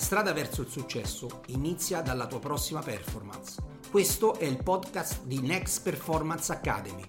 strada 0.00 0.32
verso 0.32 0.62
il 0.62 0.68
successo 0.68 1.42
inizia 1.48 2.00
dalla 2.00 2.26
tua 2.26 2.38
prossima 2.40 2.80
performance. 2.80 3.62
Questo 3.90 4.34
è 4.34 4.44
il 4.44 4.62
podcast 4.62 5.24
di 5.24 5.40
Next 5.40 5.82
Performance 5.82 6.50
Academy. 6.50 7.04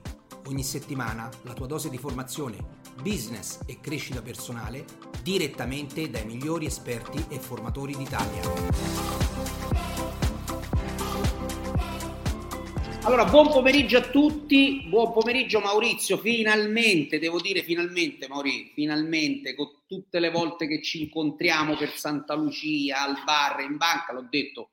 Ogni 0.48 0.64
settimana 0.64 1.30
la 1.44 1.54
tua 1.54 1.68
dose 1.68 1.90
di 1.90 1.98
formazione, 1.98 2.58
business 3.02 3.60
e 3.66 3.80
crescita 3.80 4.22
personale 4.22 4.86
direttamente 5.24 6.10
dai 6.10 6.26
migliori 6.26 6.66
esperti 6.66 7.26
e 7.30 7.40
formatori 7.40 7.96
d'Italia. 7.96 9.71
Allora, 13.04 13.26
buon 13.26 13.50
pomeriggio 13.50 13.98
a 13.98 14.02
tutti, 14.02 14.86
buon 14.88 15.12
pomeriggio 15.12 15.60
Maurizio, 15.60 16.18
finalmente, 16.18 17.18
devo 17.18 17.42
dire 17.42 17.64
finalmente 17.64 18.28
Maurizio, 18.28 18.74
finalmente, 18.76 19.56
con 19.56 19.70
tutte 19.88 20.20
le 20.20 20.30
volte 20.30 20.68
che 20.68 20.84
ci 20.84 21.02
incontriamo 21.02 21.76
per 21.76 21.90
Santa 21.90 22.36
Lucia, 22.36 23.02
al 23.02 23.16
bar, 23.26 23.62
in 23.62 23.78
banca, 23.78 24.14
l'ho 24.14 24.28
detto, 24.30 24.70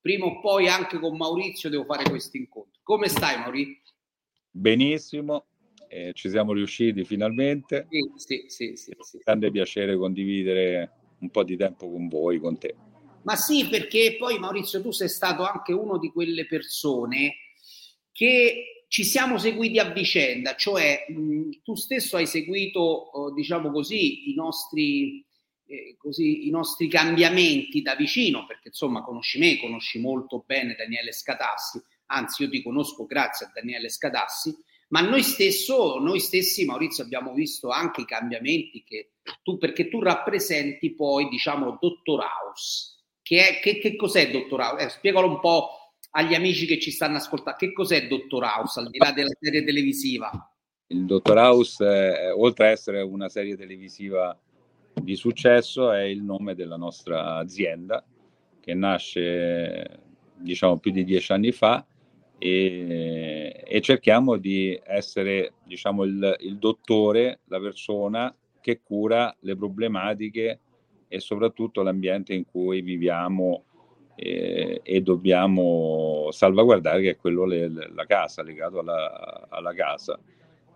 prima 0.00 0.26
o 0.26 0.40
poi 0.40 0.66
anche 0.66 0.98
con 0.98 1.16
Maurizio 1.16 1.70
devo 1.70 1.84
fare 1.84 2.02
questo 2.10 2.36
incontro. 2.36 2.80
Come 2.82 3.06
stai 3.06 3.38
Maurizio? 3.38 3.94
Benissimo, 4.50 5.46
eh, 5.88 6.10
ci 6.14 6.30
siamo 6.30 6.52
riusciti 6.54 7.04
finalmente. 7.04 7.86
Sì, 7.88 8.10
sì, 8.16 8.44
sì, 8.48 8.76
sì, 8.76 8.96
sì. 8.98 9.18
Grande 9.22 9.52
piacere 9.52 9.96
condividere 9.96 10.90
un 11.20 11.30
po' 11.30 11.44
di 11.44 11.56
tempo 11.56 11.88
con 11.88 12.08
voi, 12.08 12.40
con 12.40 12.58
te. 12.58 12.74
Ma 13.22 13.36
sì, 13.36 13.68
perché 13.68 14.16
poi 14.18 14.36
Maurizio 14.40 14.82
tu 14.82 14.90
sei 14.90 15.08
stato 15.08 15.44
anche 15.44 15.72
uno 15.72 15.96
di 15.98 16.10
quelle 16.10 16.44
persone 16.44 17.36
che 18.18 18.86
ci 18.88 19.04
siamo 19.04 19.38
seguiti 19.38 19.78
a 19.78 19.92
vicenda, 19.92 20.56
cioè 20.56 21.04
mh, 21.06 21.60
tu 21.62 21.76
stesso 21.76 22.16
hai 22.16 22.26
seguito, 22.26 23.12
eh, 23.12 23.34
diciamo 23.34 23.70
così, 23.70 24.32
i 24.32 24.34
nostri, 24.34 25.24
eh, 25.68 25.94
così, 25.96 26.48
i 26.48 26.50
nostri 26.50 26.88
cambiamenti 26.88 27.80
da 27.80 27.94
vicino, 27.94 28.44
perché 28.44 28.68
insomma 28.68 29.04
conosci 29.04 29.38
me, 29.38 29.60
conosci 29.60 30.00
molto 30.00 30.42
bene 30.44 30.74
Daniele 30.74 31.12
Scatassi, 31.12 31.80
anzi 32.06 32.42
io 32.42 32.50
ti 32.50 32.60
conosco 32.60 33.06
grazie 33.06 33.46
a 33.46 33.52
Daniele 33.54 33.88
Scatassi, 33.88 34.52
ma 34.88 35.00
noi, 35.00 35.22
stesso, 35.22 36.00
noi 36.00 36.18
stessi, 36.18 36.64
Maurizio, 36.64 37.04
abbiamo 37.04 37.32
visto 37.34 37.68
anche 37.68 38.00
i 38.00 38.04
cambiamenti 38.04 38.82
che 38.82 39.12
tu, 39.44 39.58
perché 39.58 39.88
tu 39.88 40.02
rappresenti 40.02 40.92
poi, 40.92 41.28
diciamo, 41.28 41.78
Dottor 41.80 42.18
House. 42.18 42.96
Che, 43.22 43.46
è, 43.46 43.60
che, 43.60 43.78
che 43.78 43.94
cos'è 43.94 44.28
Dottor 44.28 44.58
House? 44.58 44.84
Eh, 44.84 44.88
spiegalo 44.88 45.28
un 45.28 45.38
po' 45.38 45.77
agli 46.10 46.34
amici 46.34 46.66
che 46.66 46.78
ci 46.78 46.90
stanno 46.90 47.16
ascoltando, 47.16 47.58
che 47.58 47.72
cos'è 47.72 48.06
Dottor 48.06 48.44
House 48.44 48.80
al 48.80 48.90
di 48.90 48.98
là 48.98 49.12
della 49.12 49.34
serie 49.38 49.64
televisiva? 49.64 50.30
Il 50.88 51.04
Dottor 51.04 51.36
House, 51.36 51.84
è, 51.84 52.32
oltre 52.32 52.68
a 52.68 52.70
essere 52.70 53.02
una 53.02 53.28
serie 53.28 53.56
televisiva 53.56 54.38
di 54.94 55.16
successo, 55.16 55.92
è 55.92 56.02
il 56.02 56.22
nome 56.22 56.54
della 56.54 56.76
nostra 56.76 57.36
azienda 57.36 58.04
che 58.60 58.74
nasce 58.74 60.00
diciamo 60.34 60.78
più 60.78 60.90
di 60.90 61.04
dieci 61.04 61.32
anni 61.32 61.52
fa 61.52 61.84
e, 62.38 63.62
e 63.64 63.80
cerchiamo 63.80 64.36
di 64.36 64.78
essere 64.84 65.54
diciamo 65.64 66.04
il, 66.04 66.36
il 66.40 66.58
dottore, 66.58 67.40
la 67.46 67.60
persona 67.60 68.34
che 68.60 68.80
cura 68.82 69.34
le 69.40 69.56
problematiche 69.56 70.60
e 71.08 71.20
soprattutto 71.20 71.82
l'ambiente 71.82 72.34
in 72.34 72.44
cui 72.44 72.82
viviamo 72.82 73.64
e, 74.20 74.80
e 74.82 75.00
dobbiamo 75.00 76.28
salvaguardare 76.32 77.02
che 77.02 77.10
è 77.10 77.16
quello 77.16 77.44
le, 77.44 77.68
la 77.68 78.04
casa, 78.04 78.42
legato 78.42 78.80
alla, 78.80 79.46
alla, 79.48 79.72
casa. 79.72 80.18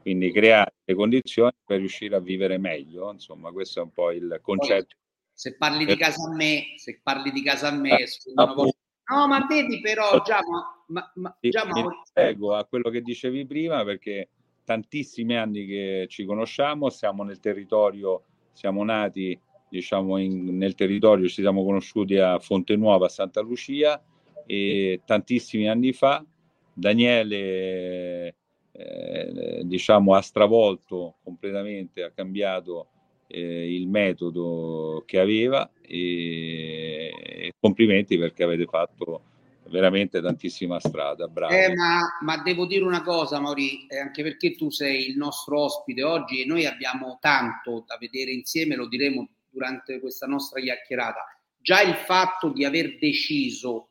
Quindi 0.01 0.31
creare 0.31 0.75
le 0.85 0.95
condizioni 0.95 1.51
per 1.65 1.79
riuscire 1.79 2.15
a 2.15 2.21
vivere 2.21 2.57
meglio, 2.59 3.11
insomma 3.11 3.51
questo 3.51 3.81
è 3.81 3.83
un 3.83 3.91
po' 3.91 4.13
il 4.13 4.39
concetto. 4.41 4.95
Se 5.33 5.57
parli 5.57 5.85
di 5.85 5.97
casa 5.97 6.29
a 6.29 6.35
me, 6.35 6.75
se 6.77 7.01
parli 7.03 7.33
di 7.33 7.43
casa 7.43 7.69
a 7.69 7.73
me, 7.73 7.97
ah, 8.35 8.55
no 8.55 9.27
ma 9.27 9.47
vedi 9.49 9.81
però 9.81 10.23
già, 10.23 10.41
ma, 10.87 11.11
ma, 11.15 11.37
già 11.41 11.65
ma... 11.65 12.03
Prego 12.13 12.55
a 12.55 12.65
quello 12.65 12.91
che 12.91 13.01
dicevi 13.01 13.45
prima 13.45 13.83
perché 13.85 14.29
tantissimi 14.65 15.37
anni 15.37 15.67
che 15.67 16.07
ci 16.09 16.25
conosciamo, 16.25 16.91
siamo 16.91 17.25
nel 17.25 17.41
territorio, 17.41 18.23
siamo 18.53 18.85
nati 18.85 19.39
diciamo, 19.73 20.19
in, 20.19 20.57
nel 20.59 20.75
territorio 20.75 21.27
ci 21.29 21.41
siamo 21.41 21.65
conosciuti 21.65 22.19
a 22.19 22.39
Fonte 22.39 22.77
Nuova, 22.77 23.07
a 23.07 23.09
Santa 23.09 23.41
Lucia 23.41 24.01
e 24.45 25.01
tantissimi 25.07 25.67
anni 25.69 25.93
fa 25.93 26.23
Daniele 26.75 28.35
eh, 28.73 29.63
diciamo, 29.65 30.15
ha 30.15 30.21
stravolto 30.21 31.17
completamente, 31.23 32.03
ha 32.03 32.11
cambiato 32.11 32.89
eh, 33.29 33.75
il 33.75 33.89
metodo 33.89 35.05
che 35.07 35.19
aveva 35.19 35.71
e, 35.81 37.11
e, 37.19 37.53
complimenti 37.59 38.19
perché 38.19 38.43
avete 38.43 38.67
fatto 38.67 39.23
veramente 39.69 40.21
tantissima 40.21 40.79
strada. 40.81 41.29
Bravo. 41.29 41.55
Eh, 41.55 41.75
ma, 41.75 42.01
ma, 42.21 42.43
devo 42.43 42.67
dire 42.67 42.85
una 42.85 43.03
cosa, 43.03 43.41
Mauri, 43.41 43.87
eh, 43.87 44.01
anche 44.01 44.23
perché 44.23 44.55
tu 44.55 44.71
sei 44.71 45.09
il 45.09 45.17
nostro 45.17 45.61
ospite 45.61 46.03
oggi 46.03 46.43
e 46.43 46.47
noi 46.47 46.67
abbiamo 46.67 47.17
tanto 47.21 47.85
da 47.87 47.97
vedere 47.99 48.33
insieme, 48.33 48.77
lo 48.77 48.87
diremo 48.87 49.29
durante 49.53 50.01
questa 50.01 50.27
nostra 50.27 50.61
chiacchierata. 50.61 51.25
Già 51.59 51.83
il 51.83 51.95
fatto 51.95 52.49
di 52.49 52.65
aver 52.65 52.99
deciso, 52.99 53.91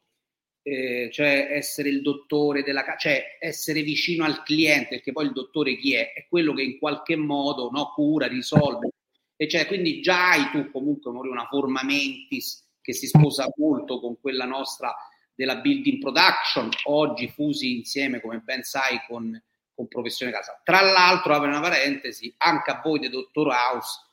eh, 0.63 1.09
cioè 1.11 1.49
essere 1.51 1.89
il 1.89 2.01
dottore 2.01 2.63
della 2.63 2.83
casa, 2.83 2.97
cioè 2.97 3.37
essere 3.39 3.81
vicino 3.81 4.25
al 4.25 4.43
cliente, 4.43 4.95
perché 4.95 5.11
poi 5.11 5.25
il 5.25 5.33
dottore 5.33 5.77
chi 5.77 5.93
è? 5.93 6.11
È 6.13 6.25
quello 6.27 6.53
che 6.53 6.63
in 6.63 6.77
qualche 6.79 7.15
modo 7.15 7.69
no, 7.69 7.91
cura, 7.93 8.27
risolve. 8.27 8.89
E 9.35 9.47
cioè, 9.47 9.65
quindi 9.67 10.01
già 10.01 10.31
hai 10.31 10.49
tu 10.51 10.69
comunque 10.69 11.11
una 11.11 11.47
forma 11.47 11.83
mentis 11.83 12.67
che 12.81 12.93
si 12.93 13.07
sposa 13.07 13.47
molto 13.57 13.99
con 13.99 14.19
quella 14.19 14.45
nostra 14.45 14.93
della 15.33 15.55
building 15.55 15.99
production, 15.99 16.69
oggi 16.83 17.27
fusi 17.29 17.77
insieme, 17.77 18.21
come 18.21 18.39
ben 18.39 18.63
sai, 18.63 19.01
con, 19.07 19.41
con 19.73 19.87
Professione 19.87 20.31
Casa. 20.31 20.61
Tra 20.63 20.81
l'altro, 20.81 21.33
apre 21.33 21.47
una 21.47 21.61
parentesi, 21.61 22.33
anche 22.37 22.69
a 22.69 22.81
voi 22.83 22.99
di 22.99 23.09
Dottor 23.09 23.47
House 23.47 24.10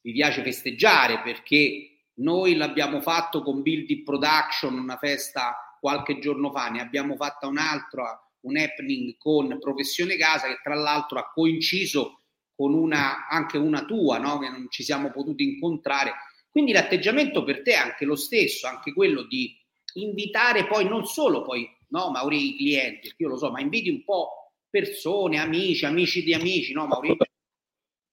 vi 0.00 0.12
piace 0.12 0.42
festeggiare 0.42 1.20
perché 1.20 1.98
noi 2.18 2.56
l'abbiamo 2.56 3.00
fatto 3.00 3.42
con 3.42 3.62
Build 3.62 4.02
Production, 4.02 4.78
una 4.78 4.96
festa 4.96 5.76
qualche 5.80 6.18
giorno 6.18 6.50
fa, 6.50 6.68
ne 6.68 6.80
abbiamo 6.80 7.16
fatta 7.16 7.46
un'altra, 7.46 8.20
un 8.40 8.56
happening 8.56 9.16
con 9.16 9.58
Professione 9.60 10.16
Casa 10.16 10.48
che 10.48 10.60
tra 10.62 10.74
l'altro 10.74 11.18
ha 11.18 11.30
coinciso 11.32 12.22
con 12.54 12.74
una, 12.74 13.28
anche 13.28 13.56
una 13.56 13.84
tua, 13.84 14.18
no? 14.18 14.38
che 14.38 14.48
non 14.48 14.66
ci 14.68 14.82
siamo 14.82 15.10
potuti 15.10 15.44
incontrare. 15.44 16.12
Quindi 16.50 16.72
l'atteggiamento 16.72 17.44
per 17.44 17.62
te 17.62 17.72
è 17.72 17.76
anche 17.76 18.04
lo 18.04 18.16
stesso, 18.16 18.66
anche 18.66 18.92
quello 18.92 19.22
di 19.22 19.56
invitare 19.94 20.66
poi 20.66 20.88
non 20.88 21.06
solo 21.06 21.42
poi, 21.42 21.68
no, 21.88 22.10
Mauri, 22.10 22.48
i 22.48 22.56
clienti, 22.56 23.12
io 23.16 23.28
lo 23.28 23.36
so, 23.36 23.50
ma 23.50 23.60
inviti 23.60 23.88
un 23.90 24.02
po' 24.02 24.52
persone, 24.68 25.38
amici, 25.38 25.84
amici 25.84 26.22
di 26.22 26.34
amici, 26.34 26.72
no, 26.72 26.86
Maurizio? 26.86 27.26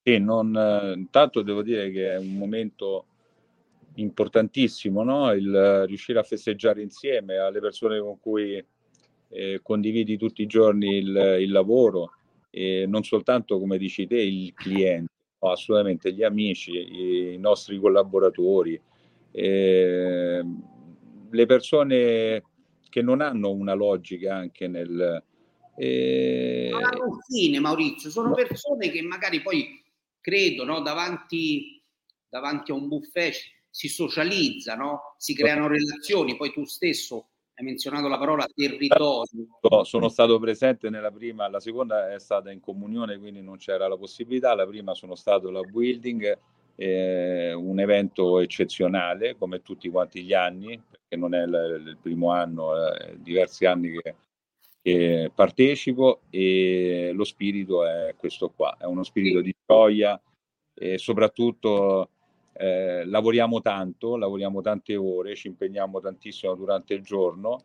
Sì, 0.08 0.20
non, 0.20 0.56
eh, 0.56 0.94
intanto 0.94 1.42
devo 1.42 1.64
dire 1.64 1.90
che 1.90 2.12
è 2.12 2.18
un 2.18 2.38
momento 2.38 3.06
importantissimo, 3.96 5.02
no? 5.02 5.32
il 5.32 5.86
riuscire 5.88 6.20
a 6.20 6.24
festeggiare 6.24 6.84
insieme 6.84 7.38
alle 7.38 7.60
persone 7.60 8.00
con 8.00 8.20
cui 8.20 8.64
eh, 9.30 9.60
condividi 9.64 10.16
tutti 10.16 10.44
i 10.44 10.46
giorni 10.46 10.98
il, 10.98 11.38
il, 11.40 11.52
lavoro 11.52 12.12
e 12.52 12.86
non 12.88 13.02
soltanto, 13.04 13.58
come 13.58 13.80
dici 13.80 14.06
te, 14.06 14.22
il 14.22 14.54
cliente, 14.54 15.12
no, 15.40 15.50
assolutamente 15.50 16.14
gli 16.14 16.22
amici, 16.22 17.34
i, 17.34 17.38
nostri 17.40 17.80
collaboratori, 17.80 18.80
eh, 19.32 20.46
le 21.32 21.46
persone 21.48 22.44
che 22.88 23.02
non 23.02 23.22
hanno 23.22 23.50
una 23.50 23.74
logica 23.74 24.36
anche 24.36 24.68
nel... 24.68 25.24
Eh... 25.76 26.70
Non 26.72 26.84
hanno 26.84 27.18
fine, 27.28 27.60
Maurizio, 27.60 28.12
sono 28.12 28.36
persone 28.36 28.92
che 28.92 29.02
magari 29.02 29.42
poi 29.42 29.82
credo, 30.26 30.66
no? 30.66 30.82
davanti, 30.82 31.80
davanti, 32.28 32.72
a 32.72 32.74
un 32.74 32.88
buffet 32.88 33.36
si 33.70 33.88
socializza, 33.88 34.74
no? 34.74 35.14
si 35.20 35.36
creano 35.36 35.68
relazioni, 35.68 36.36
poi 36.36 36.52
tu 36.52 36.66
stesso 36.66 37.28
hai 37.58 37.64
menzionato 37.64 38.08
la 38.08 38.18
parola 38.18 38.48
territorio. 38.54 39.48
Sono 39.84 40.10
stato 40.10 40.40
presente 40.40 40.90
nella 40.90 41.12
prima, 41.12 41.48
la 41.48 41.60
seconda 41.60 42.12
è 42.12 42.20
stata 42.20 42.52
in 42.52 42.60
comunione, 42.60 43.20
quindi 43.20 43.44
non 43.44 43.58
c'era 43.58 43.88
la 43.88 43.98
possibilità, 43.98 44.56
la 44.56 44.66
prima 44.66 44.96
sono 44.96 45.14
stato 45.14 45.52
la 45.52 45.62
building, 45.62 46.38
eh, 46.76 47.54
un 47.54 47.80
evento 47.80 48.40
eccezionale 48.40 49.38
come 49.38 49.62
tutti 49.62 49.90
quanti 49.90 50.24
gli 50.24 50.34
anni, 50.34 50.82
perché 50.90 51.16
non 51.16 51.36
è 51.36 51.44
il, 51.44 51.84
il 51.86 51.98
primo 52.02 52.32
anno, 52.32 52.76
eh, 52.76 53.16
diversi 53.20 53.66
anni 53.66 53.92
che 53.92 54.16
che 54.86 55.32
partecipo 55.34 56.22
e 56.30 57.10
lo 57.12 57.24
spirito 57.24 57.84
è 57.84 58.14
questo 58.16 58.52
qua, 58.52 58.78
è 58.80 58.86
uno 58.86 59.02
spirito 59.02 59.42
di 59.42 59.52
gioia 59.66 60.22
e 60.76 61.00
soprattutto 61.00 62.10
eh, 62.54 63.04
lavoriamo 63.04 63.62
tanto, 63.62 64.16
lavoriamo 64.16 64.62
tante 64.62 64.96
ore, 64.96 65.36
ci 65.36 65.48
impegniamo 65.48 66.00
tantissimo 66.00 66.54
durante 66.54 66.94
il 66.94 67.02
giorno, 67.02 67.64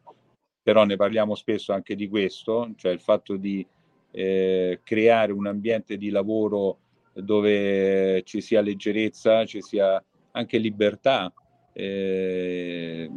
però 0.63 0.85
ne 0.87 0.97
parliamo 0.97 1.35
spesso 1.35 1.75
anche 1.75 1.95
di 1.95 2.09
questo, 2.09 2.73
cioè 2.77 2.91
il 2.91 3.01
fatto 3.01 3.37
di 3.37 3.67
eh, 4.13 4.81
creare 4.83 5.33
un 5.33 5.47
ambiente 5.47 5.99
di 5.99 6.09
lavoro 6.09 6.79
dove 7.13 8.23
ci 8.23 8.41
sia 8.41 8.63
leggerezza, 8.63 9.45
ci 9.45 9.61
sia 9.61 10.03
anche 10.31 10.57
libertà 10.57 11.31
eh, 11.75 13.11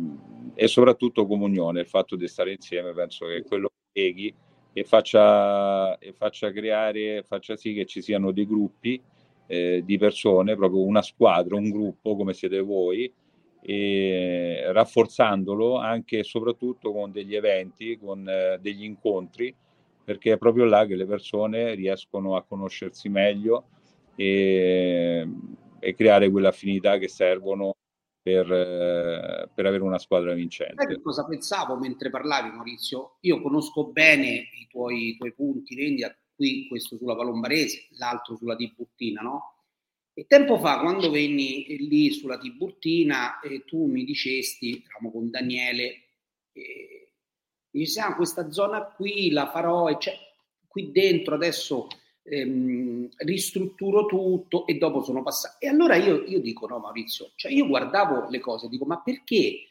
e 0.53 0.67
soprattutto 0.67 1.25
comunione, 1.25 1.79
il 1.79 1.88
fatto 1.88 2.17
di 2.17 2.27
stare 2.27 2.51
insieme, 2.51 2.91
penso 2.91 3.27
che 3.27 3.44
quello 3.44 3.69
che 3.94 4.01
leghi 4.01 4.34
e 4.74 4.84
faccia, 4.84 5.98
e 6.00 6.13
faccia 6.13 6.51
creare, 6.51 7.24
faccia 7.24 7.56
sì 7.56 7.74
che 7.74 7.86
ci 7.86 8.01
siano 8.01 8.31
dei 8.31 8.48
gruppi 8.48 9.01
eh, 9.45 9.84
di 9.86 9.98
persone, 9.98 10.56
proprio 10.56 10.81
una 10.81 11.04
squadra, 11.04 11.56
un 11.56 11.69
gruppo 11.69 12.16
come 12.16 12.34
siete 12.34 12.60
voi, 12.60 13.12
e 13.62 14.63
rafforzandolo 14.74 15.78
anche 15.78 16.19
e 16.19 16.24
soprattutto 16.24 16.92
con 16.92 17.12
degli 17.12 17.36
eventi, 17.36 17.98
con 17.98 18.28
eh, 18.28 18.57
degli 18.60 18.84
incontri, 18.84 19.56
perché 20.04 20.34
è 20.34 20.38
proprio 20.38 20.66
là 20.66 20.86
che 20.86 20.96
le 20.96 21.06
persone 21.06 21.75
riescono 21.75 22.36
a 22.36 22.44
conoscersi 22.44 23.07
meglio 23.07 23.68
e, 24.16 25.25
e 25.80 25.96
creare 25.96 26.30
quell'affinità 26.30 26.98
che 26.98 27.07
servono 27.07 27.75
per, 28.24 28.50
eh, 28.52 29.50
per, 29.54 29.66
avere 29.66 29.84
una 29.84 30.00
squadra 30.00 30.34
vincente. 30.34 30.81
Sai 30.81 31.02
cosa 31.02 31.25
pensavo 31.25 31.75
mentre 31.78 32.10
parlavi 32.10 32.52
Maurizio? 32.52 33.18
Io 33.22 33.42
conosco 33.42 33.88
bene 33.88 34.30
i 34.30 34.68
tuoi, 34.70 35.10
i 35.10 35.18
tuoi 35.18 35.34
punti 35.34 35.75
vendita, 35.75 36.16
qui 36.34 36.66
questo 36.70 36.96
sulla 36.96 37.18
Palombarese, 37.18 37.90
l'altro 37.98 38.38
sulla 38.38 38.56
Tiburtina, 38.56 39.22
no? 39.22 39.58
E 40.14 40.25
tempo 40.25 40.58
fa, 40.58 40.80
quando 40.80 41.10
venni 41.10 41.66
lì 41.90 42.12
sulla 42.12 42.38
Tiburtina, 42.38 43.42
eh, 43.42 43.66
tu 43.66 43.88
mi 43.88 44.06
dicesti, 44.06 44.81
eravamo 44.86 45.12
con 45.12 45.30
Daniele, 45.30 45.84
eh, 46.54 47.14
mi 47.72 47.80
dicesti, 47.81 48.00
ah, 48.00 48.16
questa 48.16 48.50
zona 48.52 48.86
qui 48.86 49.31
la 49.31 49.50
farò, 49.50 49.90
e 49.90 49.98
cioè, 50.00 50.16
qui 50.66 50.92
dentro 50.92 51.36
adesso 51.36 51.88
ehm, 52.24 53.10
ristrutturo 53.18 54.06
tutto 54.06 54.66
e 54.66 54.78
dopo 54.78 55.04
sono 55.04 55.24
passato. 55.24 55.58
E 55.60 55.68
allora 55.68 55.96
io, 55.96 56.24
io 56.24 56.40
dico, 56.40 56.68
no 56.68 56.80
Maurizio, 56.80 57.31
cioè 57.36 57.52
io 57.52 57.68
guardavo 57.68 58.30
le 58.30 58.40
cose, 58.40 58.68
dico, 58.70 58.86
ma 58.86 59.02
perché? 59.02 59.68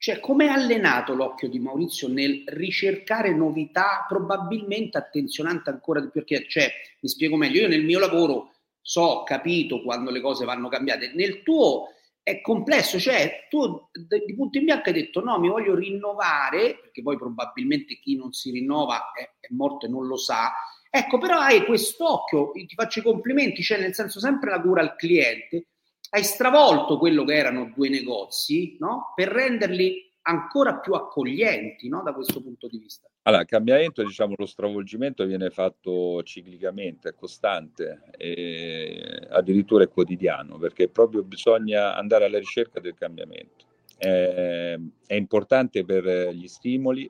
Cioè, 0.00 0.20
come 0.20 0.46
è 0.46 0.48
allenato 0.50 1.14
l'occhio 1.14 1.48
di 1.48 1.58
Maurizio 1.58 2.08
nel 2.08 2.44
ricercare 2.46 3.34
novità, 3.34 4.06
probabilmente 4.08 4.96
attenzionante 4.96 5.70
ancora 5.70 6.00
di 6.00 6.10
più, 6.10 6.24
perché, 6.24 6.48
cioè, 6.48 6.70
mi 7.00 7.08
spiego 7.08 7.36
meglio, 7.36 7.62
io 7.62 7.68
nel 7.68 7.84
mio 7.84 7.98
lavoro 7.98 8.52
so, 8.80 9.22
capito 9.24 9.82
quando 9.82 10.10
le 10.10 10.20
cose 10.20 10.44
vanno 10.44 10.68
cambiate, 10.68 11.12
nel 11.14 11.42
tuo 11.42 11.88
è 12.22 12.40
complesso, 12.40 12.98
cioè 12.98 13.46
tu 13.48 13.88
di 13.92 14.34
punto 14.34 14.58
in 14.58 14.64
bianco 14.64 14.88
hai 14.88 14.94
detto 14.94 15.22
no, 15.22 15.38
mi 15.38 15.48
voglio 15.48 15.74
rinnovare, 15.74 16.78
perché 16.80 17.02
poi 17.02 17.16
probabilmente 17.16 17.98
chi 17.98 18.16
non 18.16 18.32
si 18.32 18.50
rinnova 18.50 19.12
è, 19.12 19.22
è 19.40 19.48
morto 19.50 19.86
e 19.86 19.88
non 19.88 20.06
lo 20.06 20.16
sa, 20.16 20.52
Ecco, 20.98 21.18
però 21.18 21.38
hai 21.38 21.64
quest'occhio, 21.64 22.50
ti 22.50 22.74
faccio 22.74 22.98
i 22.98 23.02
complimenti, 23.02 23.62
cioè 23.62 23.78
nel 23.78 23.94
senso 23.94 24.18
sempre 24.18 24.50
la 24.50 24.60
cura 24.60 24.80
al 24.80 24.96
cliente, 24.96 25.66
hai 26.10 26.24
stravolto 26.24 26.98
quello 26.98 27.22
che 27.24 27.34
erano 27.34 27.70
due 27.72 27.88
negozi, 27.88 28.76
no? 28.80 29.12
Per 29.14 29.28
renderli 29.28 30.12
ancora 30.22 30.78
più 30.78 30.94
accoglienti, 30.94 31.88
no? 31.88 32.02
Da 32.02 32.12
questo 32.12 32.42
punto 32.42 32.66
di 32.66 32.78
vista. 32.78 33.08
Allora, 33.22 33.42
il 33.42 33.48
cambiamento, 33.48 34.02
diciamo, 34.02 34.34
lo 34.36 34.46
stravolgimento 34.46 35.24
viene 35.24 35.50
fatto 35.50 36.20
ciclicamente, 36.24 37.10
è 37.10 37.14
costante, 37.14 38.10
e 38.16 39.28
addirittura 39.30 39.84
è 39.84 39.88
quotidiano, 39.88 40.58
perché 40.58 40.88
proprio 40.88 41.22
bisogna 41.22 41.94
andare 41.94 42.24
alla 42.24 42.38
ricerca 42.38 42.80
del 42.80 42.94
cambiamento. 42.94 43.66
È, 43.96 44.76
è 45.06 45.14
importante 45.14 45.84
per 45.84 46.30
gli 46.34 46.48
stimoli, 46.48 47.08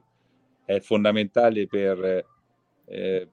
è 0.67 0.79
fondamentale 0.81 1.67
per, 1.67 2.27
eh, 2.85 3.29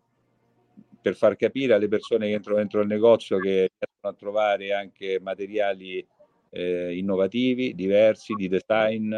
per 1.06 1.16
far 1.16 1.36
capire 1.36 1.76
alle 1.76 1.88
persone 1.88 2.26
che 2.26 2.34
entrano 2.34 2.58
dentro 2.58 2.82
il 2.82 2.88
negozio 2.88 3.38
che 3.38 3.70
riescono 3.78 4.12
a 4.12 4.14
trovare 4.14 4.74
anche 4.74 5.20
materiali 5.22 6.04
eh, 6.50 6.98
innovativi, 6.98 7.76
diversi, 7.76 8.34
di 8.34 8.48
design. 8.48 9.14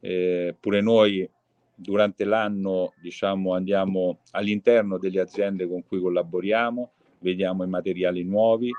Eh, 0.00 0.56
pure 0.58 0.80
noi 0.80 1.30
durante 1.72 2.24
l'anno 2.24 2.94
diciamo, 3.00 3.54
andiamo 3.54 4.18
all'interno 4.32 4.98
delle 4.98 5.20
aziende 5.20 5.68
con 5.68 5.86
cui 5.86 6.00
collaboriamo, 6.00 6.90
vediamo 7.20 7.62
i 7.62 7.68
materiali 7.68 8.24
nuovi, 8.24 8.72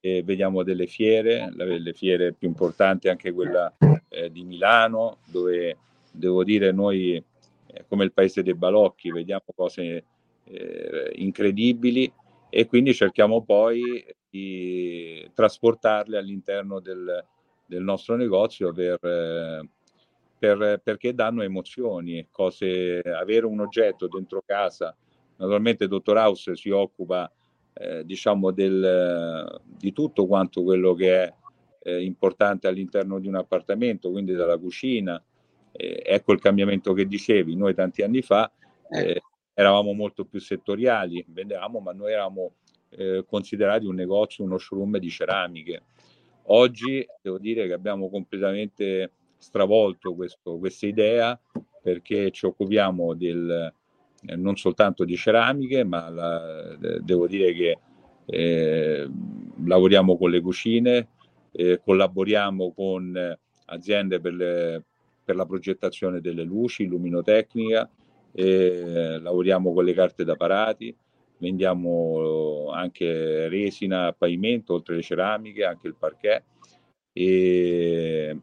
eh, 0.00 0.22
vediamo 0.22 0.62
delle 0.62 0.86
fiere, 0.86 1.50
le 1.56 1.94
fiere 1.94 2.34
più 2.34 2.48
importanti 2.48 3.08
anche 3.08 3.32
quella 3.32 3.74
eh, 4.10 4.30
di 4.30 4.44
Milano, 4.44 5.20
dove 5.24 5.78
devo 6.12 6.44
dire 6.44 6.70
noi 6.70 7.14
eh, 7.14 7.84
come 7.88 8.04
il 8.04 8.12
paese 8.12 8.42
dei 8.42 8.54
balocchi 8.54 9.10
vediamo 9.10 9.44
cose 9.56 10.04
eh, 10.44 11.12
incredibili 11.16 12.12
e 12.48 12.66
quindi 12.66 12.94
cerchiamo 12.94 13.42
poi 13.42 14.04
di 14.30 15.28
trasportarle 15.34 16.18
all'interno 16.18 16.80
del, 16.80 17.24
del 17.66 17.82
nostro 17.82 18.16
negozio 18.16 18.72
per, 18.72 18.98
per, 20.38 20.80
perché 20.82 21.14
danno 21.14 21.42
emozioni, 21.42 22.26
cose, 22.30 23.00
avere 23.00 23.46
un 23.46 23.60
oggetto 23.60 24.08
dentro 24.08 24.42
casa. 24.44 24.94
Naturalmente 25.36 25.84
il 25.84 25.90
Dottor 25.90 26.16
House 26.16 26.54
si 26.54 26.70
occupa 26.70 27.30
eh, 27.72 28.04
diciamo 28.04 28.52
del, 28.52 29.60
di 29.64 29.92
tutto 29.92 30.26
quanto 30.26 30.62
quello 30.62 30.94
che 30.94 31.24
è 31.24 31.34
eh, 31.82 32.02
importante 32.02 32.68
all'interno 32.68 33.18
di 33.18 33.26
un 33.26 33.34
appartamento, 33.34 34.10
quindi 34.10 34.32
dalla 34.32 34.58
cucina. 34.58 35.22
Eh, 35.72 36.02
ecco 36.04 36.32
il 36.32 36.40
cambiamento 36.40 36.92
che 36.92 37.06
dicevi, 37.06 37.56
noi 37.56 37.74
tanti 37.74 38.02
anni 38.02 38.22
fa 38.22 38.50
eh, 38.90 39.20
eravamo 39.54 39.92
molto 39.92 40.24
più 40.24 40.40
settoriali, 40.40 41.24
vendevamo, 41.28 41.78
ma 41.78 41.92
noi 41.92 42.12
eravamo 42.12 42.54
eh, 42.90 43.24
considerati 43.26 43.86
un 43.86 43.94
negozio, 43.94 44.44
uno 44.44 44.58
showroom 44.58 44.98
di 44.98 45.08
ceramiche. 45.08 45.82
Oggi 46.48 47.06
devo 47.22 47.38
dire 47.38 47.66
che 47.66 47.72
abbiamo 47.72 48.10
completamente 48.10 49.12
stravolto 49.38 50.14
questa 50.14 50.86
idea 50.86 51.38
perché 51.80 52.30
ci 52.30 52.46
occupiamo 52.46 53.14
del, 53.14 53.72
eh, 54.26 54.36
non 54.36 54.56
soltanto 54.56 55.04
di 55.04 55.16
ceramiche, 55.16 55.84
ma 55.84 56.08
la, 56.08 56.76
devo 57.00 57.26
dire 57.26 57.52
che 57.52 57.78
eh, 58.26 59.08
lavoriamo 59.64 60.16
con 60.16 60.30
le 60.30 60.40
cucine, 60.40 61.08
eh, 61.52 61.80
collaboriamo 61.82 62.72
con 62.72 63.38
aziende 63.66 64.20
per, 64.20 64.32
le, 64.34 64.82
per 65.24 65.36
la 65.36 65.46
progettazione 65.46 66.20
delle 66.20 66.42
luci, 66.42 66.86
luminotecnica, 66.86 67.88
e 68.36 69.18
lavoriamo 69.20 69.72
con 69.72 69.84
le 69.84 69.94
carte 69.94 70.24
da 70.24 70.34
parati, 70.34 70.94
vendiamo 71.38 72.70
anche 72.72 73.48
resina 73.48 74.06
a 74.06 74.12
pavimento, 74.12 74.74
oltre 74.74 74.96
le 74.96 75.02
ceramiche, 75.02 75.64
anche 75.64 75.86
il 75.86 75.94
parquet. 75.94 76.42
E 77.12 78.36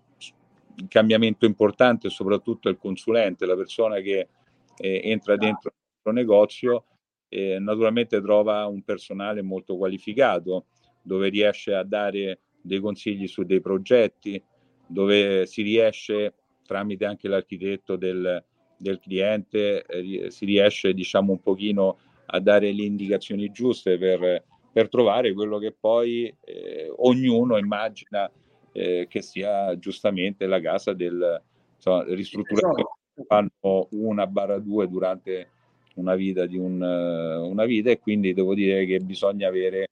il 0.76 0.88
cambiamento 0.88 1.46
importante 1.46 2.10
soprattutto 2.10 2.70
è 2.70 2.72
il 2.72 2.78
consulente, 2.78 3.46
la 3.46 3.58
persona 3.58 4.00
che 4.00 4.30
eh, 4.78 5.02
entra 5.04 5.36
dentro 5.36 5.74
il 6.06 6.14
negozio 6.14 6.86
e 7.28 7.60
naturalmente 7.60 8.22
trova 8.22 8.66
un 8.68 8.82
personale 8.84 9.42
molto 9.42 9.76
qualificato 9.76 10.68
dove 11.02 11.30
riesce 11.30 11.74
a 11.74 11.84
dare 11.84 12.40
dei 12.62 12.80
consigli 12.80 13.28
su 13.28 13.44
dei 13.44 13.60
progetti, 13.60 14.42
dove 14.88 15.46
si 15.46 15.62
riesce 15.64 16.36
tramite 16.66 17.06
anche 17.06 17.28
l'architetto 17.28 17.98
del, 17.98 18.44
del 18.82 19.00
cliente 19.00 19.84
eh, 19.86 20.32
si 20.32 20.46
riesce 20.46 20.94
diciamo 20.94 21.32
un 21.32 21.40
pochino 21.42 21.98
a 22.26 22.40
dare 22.40 22.72
le 22.72 22.84
indicazioni 22.84 23.52
giuste 23.52 23.98
per, 23.98 24.44
per 24.72 24.90
trovare 24.90 25.34
quello 25.34 25.58
che 25.58 25.76
poi 25.78 26.34
eh, 26.44 26.92
ognuno 26.98 27.58
immagina 27.58 28.30
eh, 28.72 29.06
che 29.10 29.22
sia 29.22 29.78
giustamente 29.78 30.46
la 30.48 30.62
casa 30.62 30.94
del 30.94 31.42
insomma, 31.76 32.04
ristrutturazione 32.06 32.86
esatto. 33.14 33.26
fanno 33.28 33.88
una 33.92 34.26
barra 34.28 34.60
due 34.60 34.88
durante 34.88 35.50
una 35.96 36.16
vita 36.16 36.46
di 36.46 36.58
un, 36.58 36.82
una 36.82 37.66
vita 37.66 37.92
e 37.92 38.00
quindi 38.00 38.34
devo 38.34 38.54
dire 38.54 38.86
che 38.86 39.00
bisogna 39.00 39.48
avere 39.48 39.88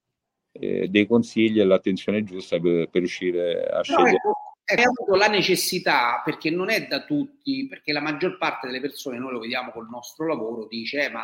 eh, 0.53 0.87
dei 0.87 1.05
consigli 1.05 1.59
e 1.59 1.65
l'attenzione 1.65 2.23
giusta 2.23 2.59
per, 2.59 2.89
per 2.89 3.01
riuscire 3.01 3.65
a 3.65 3.83
scegliere. 3.83 4.15
Ecco, 4.15 4.48
hai 4.75 4.83
avuto 4.83 5.15
la 5.15 5.27
necessità, 5.27 6.21
perché 6.23 6.49
non 6.51 6.69
è 6.69 6.85
da 6.85 7.03
tutti, 7.03 7.65
perché 7.67 7.91
la 7.91 8.01
maggior 8.01 8.37
parte 8.37 8.67
delle 8.67 8.79
persone, 8.79 9.17
noi 9.17 9.31
lo 9.31 9.39
vediamo 9.39 9.71
col 9.71 9.89
nostro 9.89 10.27
lavoro, 10.27 10.67
dice 10.67 11.05
eh, 11.05 11.09
ma 11.09 11.23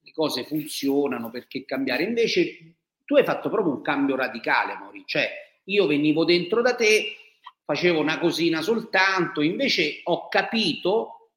le 0.00 0.10
cose 0.12 0.44
funzionano, 0.44 1.30
perché 1.30 1.64
cambiare? 1.64 2.02
Invece 2.02 2.76
tu 3.04 3.16
hai 3.16 3.24
fatto 3.24 3.48
proprio 3.48 3.74
un 3.74 3.82
cambio 3.82 4.16
radicale, 4.16 4.76
Mori, 4.76 5.04
cioè 5.06 5.30
io 5.64 5.86
venivo 5.86 6.24
dentro 6.24 6.62
da 6.62 6.74
te, 6.74 7.16
facevo 7.64 8.00
una 8.00 8.18
cosina 8.18 8.60
soltanto, 8.60 9.40
invece 9.40 10.00
ho 10.04 10.28
capito, 10.28 11.30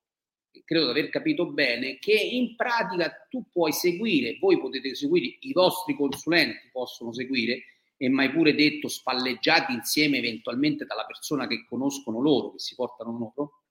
credo 0.65 0.91
di 0.91 0.99
aver 0.99 1.09
capito 1.09 1.45
bene, 1.45 1.99
che 1.99 2.13
in 2.13 2.55
pratica 2.55 3.27
tu 3.29 3.45
puoi 3.51 3.71
seguire, 3.71 4.37
voi 4.39 4.59
potete 4.59 4.95
seguire, 4.95 5.37
i 5.41 5.53
vostri 5.53 5.95
consulenti 5.95 6.69
possono 6.71 7.13
seguire 7.13 7.76
e 7.97 8.09
mai 8.09 8.31
pure 8.31 8.53
detto 8.53 8.87
spalleggiati 8.87 9.73
insieme 9.73 10.17
eventualmente 10.17 10.85
dalla 10.85 11.05
persona 11.05 11.47
che 11.47 11.65
conoscono 11.67 12.21
loro, 12.21 12.51
che 12.51 12.59
si 12.59 12.75
portano 12.75 13.17
loro, 13.17 13.63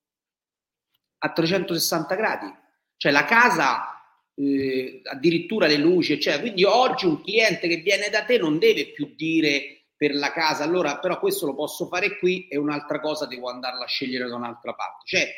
a 1.18 1.33
360 1.33 2.14
gradi. 2.16 2.52
Cioè 2.97 3.12
la 3.12 3.25
casa, 3.25 3.97
eh, 4.35 5.00
addirittura 5.04 5.66
le 5.66 5.76
luci, 5.76 6.12
eccetera. 6.12 6.42
Quindi 6.42 6.64
oggi 6.64 7.06
un 7.06 7.23
cliente 7.23 7.68
che 7.68 7.76
viene 7.76 8.09
da 8.11 8.25
te 8.25 8.38
non 8.38 8.59
deve 8.59 8.90
più 8.92 9.14
dire 9.14 9.87
per 9.97 10.14
la 10.14 10.33
casa, 10.33 10.64
allora 10.64 10.99
però 10.99 11.18
questo 11.18 11.47
lo 11.47 11.54
posso 11.54 11.87
fare 11.87 12.18
qui 12.18 12.49
e 12.49 12.59
un'altra 12.59 13.00
cosa 13.00 13.26
devo 13.26 13.49
andarla 13.49 13.85
a 13.85 13.88
scegliere 13.88 14.28
da 14.28 14.35
un'altra 14.35 14.75
parte. 14.75 15.02
Cioè, 15.06 15.28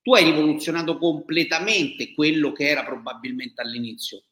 tu 0.00 0.14
hai 0.14 0.24
rivoluzionato 0.24 0.98
completamente 0.98 2.14
quello 2.14 2.52
che 2.52 2.68
era 2.68 2.84
probabilmente 2.84 3.60
all'inizio. 3.60 4.22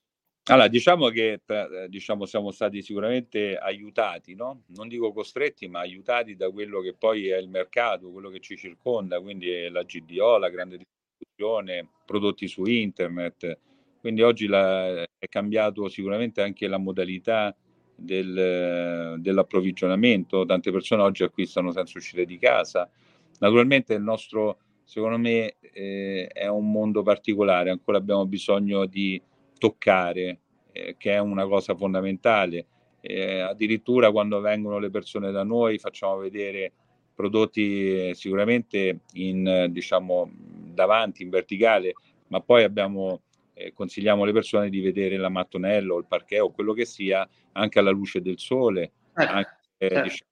Allora, 0.46 0.68
diciamo 0.68 1.08
che 1.08 1.40
eh, 1.46 1.86
diciamo, 1.88 2.26
siamo 2.26 2.50
stati 2.50 2.82
sicuramente 2.82 3.56
aiutati, 3.56 4.34
no? 4.34 4.64
non 4.76 4.88
dico 4.88 5.10
costretti, 5.10 5.68
ma 5.68 5.80
aiutati 5.80 6.36
da 6.36 6.50
quello 6.50 6.80
che 6.80 6.92
poi 6.92 7.28
è 7.28 7.38
il 7.38 7.48
mercato, 7.48 8.10
quello 8.10 8.28
che 8.28 8.40
ci 8.40 8.54
circonda, 8.58 9.20
quindi 9.22 9.70
la 9.70 9.82
GDO, 9.84 10.36
la 10.36 10.50
grande 10.50 10.76
distribuzione, 10.76 11.88
prodotti 12.04 12.46
su 12.46 12.66
internet. 12.66 13.58
Quindi 14.00 14.20
oggi 14.20 14.46
la, 14.46 15.02
è 15.02 15.28
cambiato 15.30 15.88
sicuramente 15.88 16.42
anche 16.42 16.68
la 16.68 16.76
modalità 16.76 17.56
del, 17.94 19.16
dell'approvvigionamento. 19.18 20.44
Tante 20.44 20.70
persone 20.70 21.00
oggi 21.00 21.22
acquistano 21.22 21.72
senza 21.72 21.96
uscire 21.96 22.26
di 22.26 22.36
casa. 22.36 22.90
Naturalmente 23.38 23.94
il 23.94 24.02
nostro, 24.02 24.58
secondo 24.84 25.16
me, 25.16 25.56
eh, 25.58 26.26
è 26.26 26.48
un 26.48 26.70
mondo 26.70 27.02
particolare, 27.02 27.70
ancora 27.70 27.96
abbiamo 27.96 28.26
bisogno 28.26 28.84
di 28.84 29.18
toccare, 29.64 30.40
eh, 30.72 30.96
che 30.98 31.12
è 31.12 31.18
una 31.18 31.46
cosa 31.46 31.74
fondamentale. 31.74 32.66
Eh, 33.00 33.40
addirittura 33.40 34.10
quando 34.10 34.40
vengono 34.40 34.78
le 34.78 34.90
persone 34.90 35.30
da 35.30 35.42
noi 35.42 35.78
facciamo 35.78 36.18
vedere 36.18 36.72
prodotti 37.14 38.08
eh, 38.08 38.14
sicuramente 38.14 39.00
in, 39.14 39.68
diciamo, 39.70 40.30
davanti, 40.74 41.22
in 41.22 41.30
verticale, 41.30 41.94
ma 42.28 42.40
poi 42.40 42.62
abbiamo, 42.62 43.22
eh, 43.54 43.72
consigliamo 43.72 44.24
alle 44.24 44.32
persone 44.32 44.68
di 44.68 44.80
vedere 44.80 45.16
la 45.16 45.30
mattonella 45.30 45.94
o 45.94 45.98
il 45.98 46.06
parquet 46.06 46.42
o 46.42 46.50
quello 46.50 46.74
che 46.74 46.84
sia 46.84 47.26
anche 47.52 47.78
alla 47.78 47.90
luce 47.90 48.20
del 48.20 48.38
sole, 48.38 48.92
certo, 49.14 49.32
anche, 49.32 49.56
diciamo, 49.78 50.30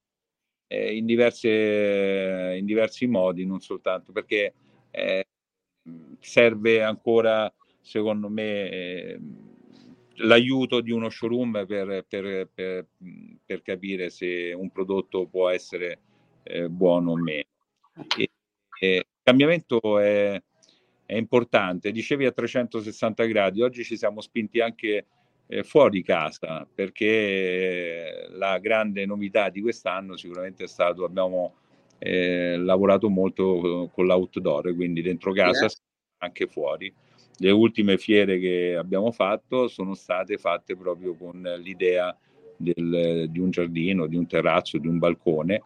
eh, 0.67 0.95
in, 0.95 1.07
diverse, 1.07 2.55
in 2.59 2.67
diversi 2.67 3.07
modi, 3.07 3.47
non 3.47 3.61
soltanto 3.61 4.12
perché 4.12 4.53
eh, 4.91 5.25
serve 6.21 6.83
ancora 6.83 7.51
secondo 7.83 8.29
me 8.29 8.71
eh, 8.71 9.21
l'aiuto 10.17 10.81
di 10.81 10.93
uno 10.93 11.11
showroom 11.11 11.65
per, 11.67 12.05
per, 12.09 12.49
per, 12.53 12.87
per, 13.45 13.62
capire 13.62 14.09
se 14.11 14.53
un 14.57 14.71
prodotto 14.71 15.27
può 15.27 15.49
essere 15.49 15.99
eh, 16.45 16.69
buono 16.69 17.12
o 17.12 17.17
meno. 17.17 17.49
E, 18.17 18.31
e 18.81 18.97
il 18.97 19.05
cambiamento 19.23 19.99
è, 19.99 20.41
è, 21.05 21.17
importante, 21.17 21.91
dicevi 21.91 22.25
a 22.25 22.33
360 22.33 23.25
gradi, 23.25 23.62
oggi 23.62 23.85
ci 23.85 23.97
siamo 23.97 24.21
spinti 24.21 24.61
anche 24.61 25.07
eh, 25.47 25.62
fuori 25.65 26.03
casa 26.03 26.67
perché 26.73 28.29
la 28.31 28.59
grande 28.59 29.05
novità 29.07 29.51
di 29.51 29.61
quest'anno 29.61 30.17
sicuramente 30.17 30.65
è 30.65 30.69
stato, 30.69 31.05
abbiamo 31.05 31.57
eh, 31.99 32.57
lavorato 32.57 33.09
molto 33.09 33.91
con 33.93 34.07
l'outdoor, 34.07 34.75
quindi 34.75 35.03
dentro 35.03 35.33
casa, 35.33 35.67
yeah. 35.67 35.75
anche 36.19 36.47
fuori 36.47 36.93
le 37.43 37.51
ultime 37.51 37.99
fiere 37.99 38.39
che 38.39 38.77
abbiamo 38.79 39.11
fatto 39.11 39.67
sono 39.67 39.95
state 39.95 40.39
fatte 40.39 40.77
proprio 40.77 41.15
con 41.15 41.43
l'idea 41.61 42.17
del, 42.57 43.27
di 43.29 43.39
un 43.41 43.51
giardino, 43.51 44.07
di 44.07 44.15
un 44.15 44.29
terrazzo, 44.29 44.79
di 44.79 44.87
un 44.87 44.99
balcone, 44.99 45.65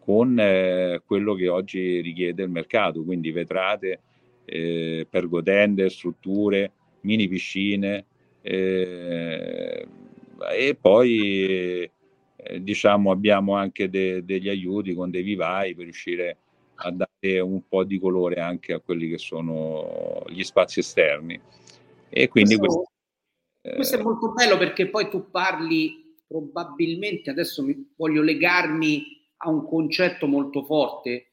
con 0.00 0.38
eh, 0.40 1.02
quello 1.04 1.34
che 1.34 1.48
oggi 1.48 2.00
richiede 2.00 2.44
il 2.44 2.50
mercato, 2.50 3.04
quindi 3.04 3.30
vetrate, 3.30 4.00
eh, 4.46 5.06
pergotende, 5.08 5.90
strutture, 5.90 6.72
mini 7.02 7.28
piscine 7.28 8.06
eh, 8.40 9.86
e 10.56 10.78
poi 10.80 11.90
eh, 12.36 12.62
diciamo 12.62 13.10
abbiamo 13.10 13.54
anche 13.54 13.90
de, 13.90 14.24
degli 14.24 14.48
aiuti 14.48 14.94
con 14.94 15.10
dei 15.10 15.22
vivai 15.22 15.74
per 15.74 15.84
riuscire 15.84 16.30
a 16.30 16.36
a 16.80 16.90
dare 16.90 17.40
un 17.40 17.66
po' 17.66 17.84
di 17.84 17.98
colore 17.98 18.40
anche 18.40 18.72
a 18.72 18.80
quelli 18.80 19.08
che 19.08 19.18
sono 19.18 20.22
gli 20.28 20.42
spazi 20.44 20.80
esterni. 20.80 21.40
E 22.08 22.28
quindi 22.28 22.56
questo, 22.56 22.90
questo, 23.60 23.76
questo 23.76 23.96
è 23.96 24.02
molto 24.02 24.32
bello 24.32 24.56
perché 24.56 24.88
poi 24.88 25.08
tu 25.08 25.30
parli 25.30 26.16
probabilmente, 26.26 27.30
adesso 27.30 27.64
voglio 27.96 28.22
legarmi 28.22 29.04
a 29.38 29.50
un 29.50 29.66
concetto 29.66 30.26
molto 30.26 30.62
forte, 30.62 31.32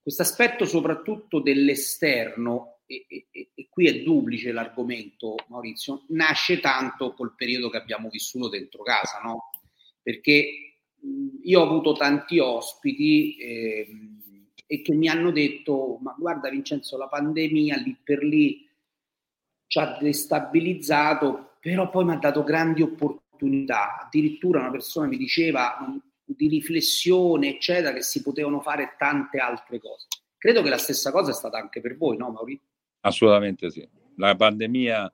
questo 0.00 0.22
aspetto 0.22 0.64
soprattutto 0.64 1.40
dell'esterno, 1.40 2.78
e, 2.86 3.04
e, 3.06 3.50
e, 3.54 3.68
qui 3.68 3.86
è 3.86 4.02
duplice 4.02 4.52
l'argomento 4.52 5.34
Maurizio, 5.48 6.04
nasce 6.08 6.60
tanto 6.60 7.12
col 7.12 7.34
periodo 7.34 7.68
che 7.68 7.76
abbiamo 7.76 8.08
vissuto 8.08 8.48
dentro 8.48 8.82
casa, 8.82 9.20
no? 9.22 9.50
Perché 10.00 10.68
io 11.42 11.60
ho 11.60 11.64
avuto 11.64 11.92
tanti 11.92 12.38
ospiti, 12.38 13.36
eh, 13.36 13.88
e 14.70 14.82
che 14.82 14.94
mi 14.94 15.08
hanno 15.08 15.30
detto, 15.30 15.98
ma 16.02 16.14
guarda 16.18 16.50
Vincenzo, 16.50 16.98
la 16.98 17.08
pandemia 17.08 17.76
lì 17.78 17.96
per 18.04 18.22
lì 18.22 18.68
ci 19.66 19.78
ha 19.78 19.96
destabilizzato, 19.98 21.56
però 21.58 21.88
poi 21.88 22.04
mi 22.04 22.12
ha 22.12 22.18
dato 22.18 22.44
grandi 22.44 22.82
opportunità. 22.82 23.98
Addirittura 23.98 24.60
una 24.60 24.70
persona 24.70 25.06
mi 25.06 25.16
diceva 25.16 25.78
di 26.22 26.48
riflessione, 26.48 27.48
eccetera, 27.48 27.94
che 27.94 28.02
si 28.02 28.20
potevano 28.20 28.60
fare 28.60 28.94
tante 28.98 29.38
altre 29.38 29.80
cose. 29.80 30.06
Credo 30.36 30.62
che 30.62 30.68
la 30.68 30.76
stessa 30.76 31.10
cosa 31.10 31.30
è 31.30 31.34
stata 31.34 31.56
anche 31.56 31.80
per 31.80 31.96
voi, 31.96 32.18
no 32.18 32.30
Maurizio? 32.30 32.66
Assolutamente 33.00 33.70
sì. 33.70 33.88
La 34.16 34.36
pandemia 34.36 35.10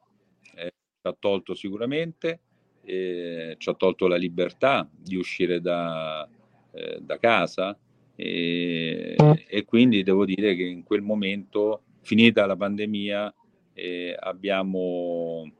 eh, 0.56 0.72
ci 1.00 1.06
ha 1.06 1.16
tolto 1.16 1.54
sicuramente, 1.54 2.40
eh, 2.82 3.54
ci 3.56 3.68
ha 3.68 3.74
tolto 3.74 4.08
la 4.08 4.16
libertà 4.16 4.88
di 4.92 5.14
uscire 5.14 5.60
da, 5.60 6.28
eh, 6.72 6.98
da 7.00 7.18
casa, 7.18 7.78
e, 8.16 9.16
e, 9.48 9.64
quindi 9.64 10.02
devo 10.02 10.24
dire 10.24 10.54
che 10.54 10.62
in 10.62 10.82
quel 10.84 11.02
momento, 11.02 11.82
finita 12.02 12.46
la 12.46 12.56
pandemia, 12.56 13.34
eh, 13.72 14.16
abbiamo 14.18 15.50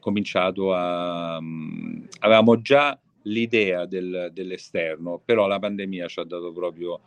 cominciato 0.00 0.74
a... 0.74 1.38
Um, 1.38 2.06
avevamo 2.20 2.60
già 2.60 2.98
l'idea 3.22 3.86
del, 3.86 4.30
dell'esterno, 4.32 5.20
però 5.24 5.46
la 5.46 5.58
pandemia 5.58 6.08
ci 6.08 6.20
ha 6.20 6.24
dato 6.24 6.52
proprio 6.52 7.00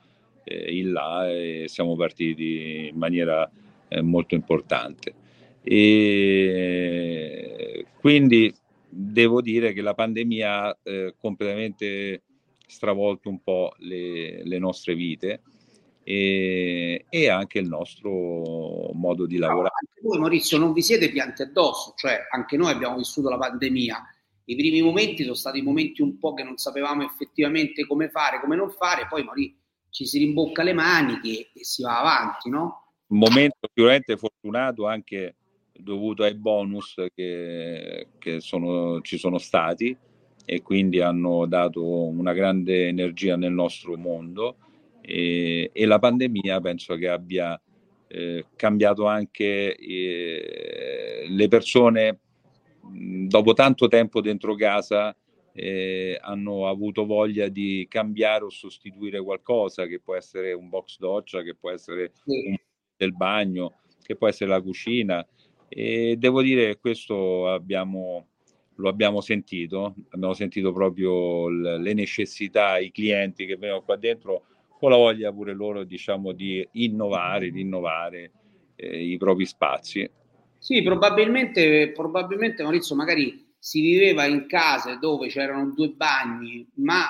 eh, 0.44 0.78
il 0.78 0.92
là 0.92 1.30
e 1.30 1.66
siamo 1.68 1.96
partiti 1.96 2.90
in 2.92 2.98
maniera 2.98 3.50
eh, 3.88 4.02
molto 4.02 4.36
importante. 4.36 5.14
E 5.62 6.66
quindi 8.00 8.54
devo 8.90 9.42
dire 9.42 9.74
che 9.74 9.82
la 9.82 9.94
pandemia 9.94 10.64
ha 10.64 10.78
eh, 10.84 11.16
completamente 11.20 12.22
stravolto 12.74 13.30
un 13.30 13.42
po' 13.42 13.74
le, 13.78 14.44
le 14.44 14.60
nostre 14.60 14.96
vite 14.96 15.42
e, 16.04 17.06
e, 17.08 17.30
anche 17.30 17.60
il 17.60 17.68
nostro 17.68 18.92
modo 18.94 19.26
di 19.26 19.38
lavorare. 19.38 19.76
No, 20.02 20.10
voi 20.10 20.20
Maurizio 20.20 20.58
non 20.58 20.74
vi 20.74 20.82
siete 20.82 21.10
pianti 21.10 21.44
addosso, 21.44 21.94
cioè 21.96 22.28
anche 22.30 22.58
noi 22.58 22.72
abbiamo 22.72 22.98
vissuto 22.98 23.30
la 23.30 23.38
pandemia. 23.38 24.04
I 24.46 24.56
primi 24.56 24.82
momenti 24.82 25.24
sono 25.24 25.36
stati 25.36 25.62
momenti 25.62 26.02
un 26.02 26.18
po' 26.18 26.34
che 26.34 26.44
non 26.44 26.58
sapevamo 26.58 27.04
effettivamente 27.04 27.88
come 27.88 28.10
fare, 28.10 28.42
come 28.42 28.58
non 28.58 28.70
fare, 28.70 29.08
poi 29.08 29.24
Maurizio 29.24 29.62
ci 29.90 30.08
si 30.08 30.18
rimbocca 30.18 30.64
le 30.64 30.74
maniche 30.74 31.52
e 31.54 31.64
si 31.64 31.84
va 31.84 32.00
avanti, 32.00 32.50
no? 32.50 32.94
Un 33.08 33.20
momento 33.20 33.58
sicuramente 33.72 34.18
fortunato 34.18 34.88
anche 34.88 35.36
dovuto 35.72 36.24
ai 36.24 36.34
bonus 36.34 36.96
che, 37.14 38.08
che 38.18 38.40
sono, 38.40 39.02
ci 39.02 39.20
sono 39.20 39.38
stati 39.38 39.96
e 40.46 40.62
quindi 40.62 41.00
hanno 41.00 41.46
dato 41.46 41.84
una 41.84 42.34
grande 42.34 42.88
energia 42.88 43.36
nel 43.36 43.54
nostro 43.54 43.98
mondo. 43.98 44.58
E, 45.02 45.70
e 45.74 45.86
la 45.86 46.00
pandemia 46.00 46.62
penso 46.62 46.96
che 46.96 47.10
abbia 47.10 47.60
eh, 48.08 48.46
cambiato 48.56 49.06
anche 49.06 49.76
eh, 49.76 51.26
le 51.28 51.48
persone 51.48 52.20
dopo 52.82 53.54
tanto 53.54 53.88
tempo 53.88 54.22
dentro 54.22 54.56
casa 54.56 55.16
eh, 55.54 56.18
hanno 56.22 56.68
avuto 56.68 57.06
voglia 57.06 57.48
di 57.48 57.86
cambiare 57.90 58.44
o 58.44 58.50
sostituire 58.50 59.22
qualcosa 59.22 59.86
che 59.86 60.00
può 60.00 60.16
essere 60.16 60.54
un 60.54 60.70
box 60.70 60.98
doccia, 60.98 61.44
che 61.44 61.56
può 61.56 61.70
essere 61.70 62.12
un 62.26 62.56
del 62.96 63.16
bagno, 63.16 63.80
che 64.02 64.16
può 64.16 64.28
essere 64.28 64.50
la 64.50 64.62
cucina. 64.62 65.26
E 65.68 66.16
devo 66.18 66.42
dire 66.42 66.68
che 66.68 66.80
questo 66.80 67.50
abbiamo 67.50 68.28
lo 68.76 68.90
abbiamo 68.90 69.22
sentito, 69.22 69.96
abbiamo 70.10 70.34
sentito 70.34 70.72
proprio 70.72 71.50
le 71.50 71.94
necessità, 71.94 72.78
i 72.80 72.92
clienti 72.92 73.46
che 73.46 73.58
vengono 73.58 73.84
qua 73.84 73.96
dentro 73.96 74.46
con 74.78 74.90
la 74.90 74.98
voglia 74.98 75.32
pure 75.32 75.54
loro 75.54 75.84
diciamo 75.84 76.32
di 76.32 76.68
innovare, 76.74 77.52
di 77.52 77.62
innovare 77.62 78.32
eh, 78.76 79.12
i 79.12 79.18
propri 79.18 79.46
spazi. 79.46 80.10
Sì, 80.58 80.82
probabilmente, 80.82 81.92
probabilmente 81.92 82.64
Maurizio 82.64 82.96
magari 82.96 83.54
si 83.58 83.82
viveva 83.82 84.26
in 84.26 84.46
case 84.48 84.98
dove 85.00 85.28
c'erano 85.28 85.72
due 85.74 85.90
bagni, 85.90 86.68
ma 86.76 87.06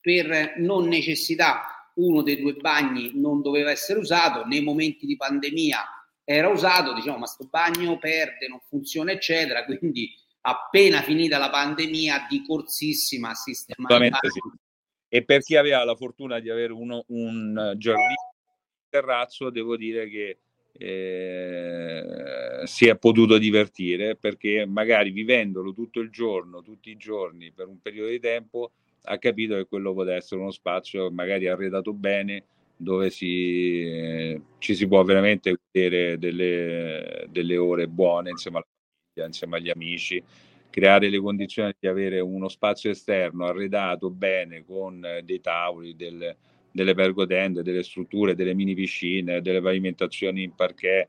per 0.00 0.54
non 0.58 0.88
necessità 0.88 1.90
uno 1.94 2.22
dei 2.22 2.40
due 2.40 2.54
bagni 2.54 3.12
non 3.14 3.40
doveva 3.40 3.70
essere 3.70 4.00
usato, 4.00 4.44
nei 4.46 4.62
momenti 4.62 5.06
di 5.06 5.16
pandemia 5.16 5.78
era 6.24 6.48
usato, 6.48 6.92
diciamo 6.94 7.18
ma 7.18 7.26
sto 7.26 7.46
bagno 7.48 7.98
perde, 7.98 8.48
non 8.48 8.58
funziona 8.68 9.12
eccetera, 9.12 9.64
quindi 9.64 10.10
appena 10.46 11.00
finita 11.00 11.38
la 11.38 11.48
pandemia 11.48 12.26
di 12.28 12.44
corsissima 12.44 13.30
a 13.30 13.34
sistemare 13.34 14.10
sì. 14.20 14.40
e 15.08 15.24
per 15.24 15.40
chi 15.40 15.56
aveva 15.56 15.84
la 15.84 15.96
fortuna 15.96 16.38
di 16.38 16.50
avere 16.50 16.72
uno, 16.72 17.04
un 17.08 17.74
giardino 17.76 18.34
terrazzo, 18.90 19.48
devo 19.50 19.76
dire 19.76 20.08
che 20.08 20.38
eh, 20.76 22.66
si 22.66 22.86
è 22.86 22.96
potuto 22.96 23.38
divertire 23.38 24.16
perché 24.16 24.66
magari 24.66 25.10
vivendolo 25.10 25.72
tutto 25.72 26.00
il 26.00 26.10
giorno, 26.10 26.62
tutti 26.62 26.90
i 26.90 26.96
giorni 26.96 27.50
per 27.50 27.68
un 27.68 27.80
periodo 27.80 28.10
di 28.10 28.20
tempo, 28.20 28.72
ha 29.04 29.18
capito 29.18 29.56
che 29.56 29.66
quello 29.66 29.94
poteva 29.94 30.16
essere 30.16 30.40
uno 30.40 30.50
spazio 30.50 31.10
magari 31.10 31.48
arredato 31.48 31.92
bene 31.94 32.44
dove 32.76 33.08
si, 33.08 33.82
eh, 33.82 34.40
ci 34.58 34.74
si 34.74 34.86
può 34.86 35.02
veramente 35.04 35.58
vedere 35.70 36.18
delle, 36.18 37.26
delle 37.30 37.56
ore 37.56 37.88
buone 37.88 38.30
insieme 38.30 38.58
famiglia, 38.58 38.73
insieme 39.22 39.58
agli 39.58 39.70
amici, 39.70 40.22
creare 40.70 41.08
le 41.08 41.20
condizioni 41.20 41.72
di 41.78 41.86
avere 41.86 42.20
uno 42.20 42.48
spazio 42.48 42.90
esterno 42.90 43.46
arredato 43.46 44.10
bene 44.10 44.64
con 44.64 45.06
dei 45.22 45.40
tavoli, 45.40 45.94
del, 45.94 46.34
delle 46.70 46.94
pergotende, 46.94 47.62
delle 47.62 47.82
strutture, 47.82 48.34
delle 48.34 48.54
mini 48.54 48.74
piscine, 48.74 49.40
delle 49.40 49.60
pavimentazioni 49.60 50.42
in 50.42 50.54
parquet 50.54 51.08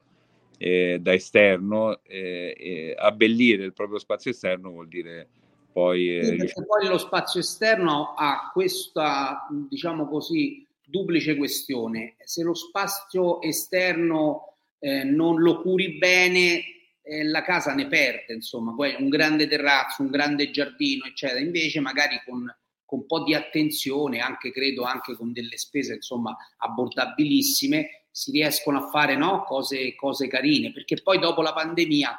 eh, 0.58 1.00
da 1.02 1.14
esterno, 1.14 2.02
eh, 2.04 2.94
abbellire 2.98 3.66
il 3.66 3.74
proprio 3.74 3.98
spazio 3.98 4.32
esterno 4.32 4.70
vuol 4.70 4.88
dire 4.88 5.28
poi... 5.76 6.18
Eh, 6.18 6.48
sì, 6.48 6.64
poi 6.66 6.88
lo 6.88 6.98
spazio 6.98 7.42
esterno 7.42 8.14
ha 8.16 8.50
questa, 8.54 9.46
diciamo 9.50 10.08
così, 10.08 10.66
duplice 10.86 11.36
questione. 11.36 12.16
Se 12.24 12.44
lo 12.44 12.54
spazio 12.54 13.42
esterno 13.42 14.54
eh, 14.80 15.04
non 15.04 15.42
lo 15.42 15.62
curi 15.62 15.98
bene, 15.98 16.64
eh, 17.06 17.24
la 17.24 17.44
casa 17.44 17.74
ne 17.74 17.88
perde, 17.88 18.34
insomma, 18.34 18.74
poi 18.74 18.96
un 19.00 19.10
grande 19.10 19.48
terrazzo, 19.48 20.02
un 20.02 20.10
grande 20.10 20.52
giardino, 20.52 21.06
eccetera. 21.06 21.40
Invece 21.40 21.80
magari 21.80 22.22
con 22.26 22.54
con 22.86 23.00
un 23.00 23.06
po' 23.08 23.24
di 23.24 23.34
attenzione, 23.34 24.20
anche 24.20 24.52
credo 24.52 24.84
anche 24.84 25.16
con 25.16 25.34
delle 25.34 25.58
spese 25.58 25.96
insomma 25.96 26.38
abbordabilissime, 26.58 28.06
si 28.12 28.32
riescono 28.32 28.86
a 28.86 28.90
fare 28.90 29.18
no? 29.18 29.44
cose, 29.44 29.96
cose 29.96 30.28
carine, 30.28 30.72
perché 30.72 31.02
poi 31.02 31.20
dopo 31.20 31.42
la 31.42 31.52
pandemia 31.52 32.16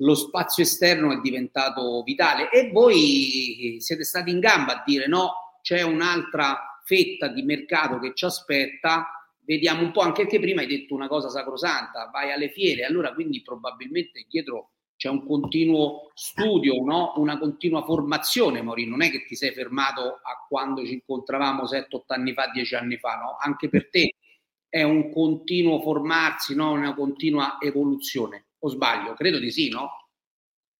lo 0.00 0.14
spazio 0.14 0.62
esterno 0.62 1.12
è 1.12 1.20
diventato 1.20 2.02
vitale 2.02 2.50
e 2.50 2.70
voi 2.70 3.78
siete 3.80 4.04
stati 4.04 4.30
in 4.30 4.38
gamba 4.38 4.74
a 4.74 4.82
dire 4.86 5.08
no, 5.08 5.58
c'è 5.60 5.82
un'altra 5.82 6.80
fetta 6.84 7.26
di 7.26 7.42
mercato 7.42 7.98
che 7.98 8.12
ci 8.14 8.24
aspetta, 8.24 9.17
vediamo 9.48 9.80
un 9.80 9.92
po', 9.92 10.00
anche 10.00 10.22
perché 10.24 10.38
prima 10.38 10.60
hai 10.60 10.66
detto 10.66 10.94
una 10.94 11.08
cosa 11.08 11.30
sacrosanta, 11.30 12.10
vai 12.12 12.30
alle 12.30 12.50
fiere, 12.50 12.84
allora 12.84 13.14
quindi 13.14 13.40
probabilmente 13.40 14.26
dietro 14.28 14.72
c'è 14.94 15.08
un 15.08 15.24
continuo 15.24 16.10
studio, 16.12 16.82
no? 16.84 17.14
una 17.16 17.38
continua 17.38 17.82
formazione, 17.82 18.60
Mori. 18.62 18.86
Non 18.86 19.00
è 19.00 19.10
che 19.10 19.24
ti 19.24 19.36
sei 19.36 19.52
fermato 19.52 20.02
a 20.22 20.44
quando 20.46 20.84
ci 20.84 20.94
incontravamo 20.94 21.62
7-8 21.62 22.00
anni 22.08 22.32
fa, 22.32 22.50
10 22.52 22.74
anni 22.74 22.96
fa, 22.98 23.14
no? 23.14 23.36
Anche 23.40 23.68
per 23.68 23.88
te 23.90 24.16
è 24.68 24.82
un 24.82 25.12
continuo 25.12 25.80
formarsi, 25.80 26.54
no? 26.56 26.72
una 26.72 26.94
continua 26.94 27.58
evoluzione. 27.60 28.48
O 28.58 28.68
sbaglio? 28.68 29.14
Credo 29.14 29.38
di 29.38 29.52
sì, 29.52 29.68
no? 29.68 29.88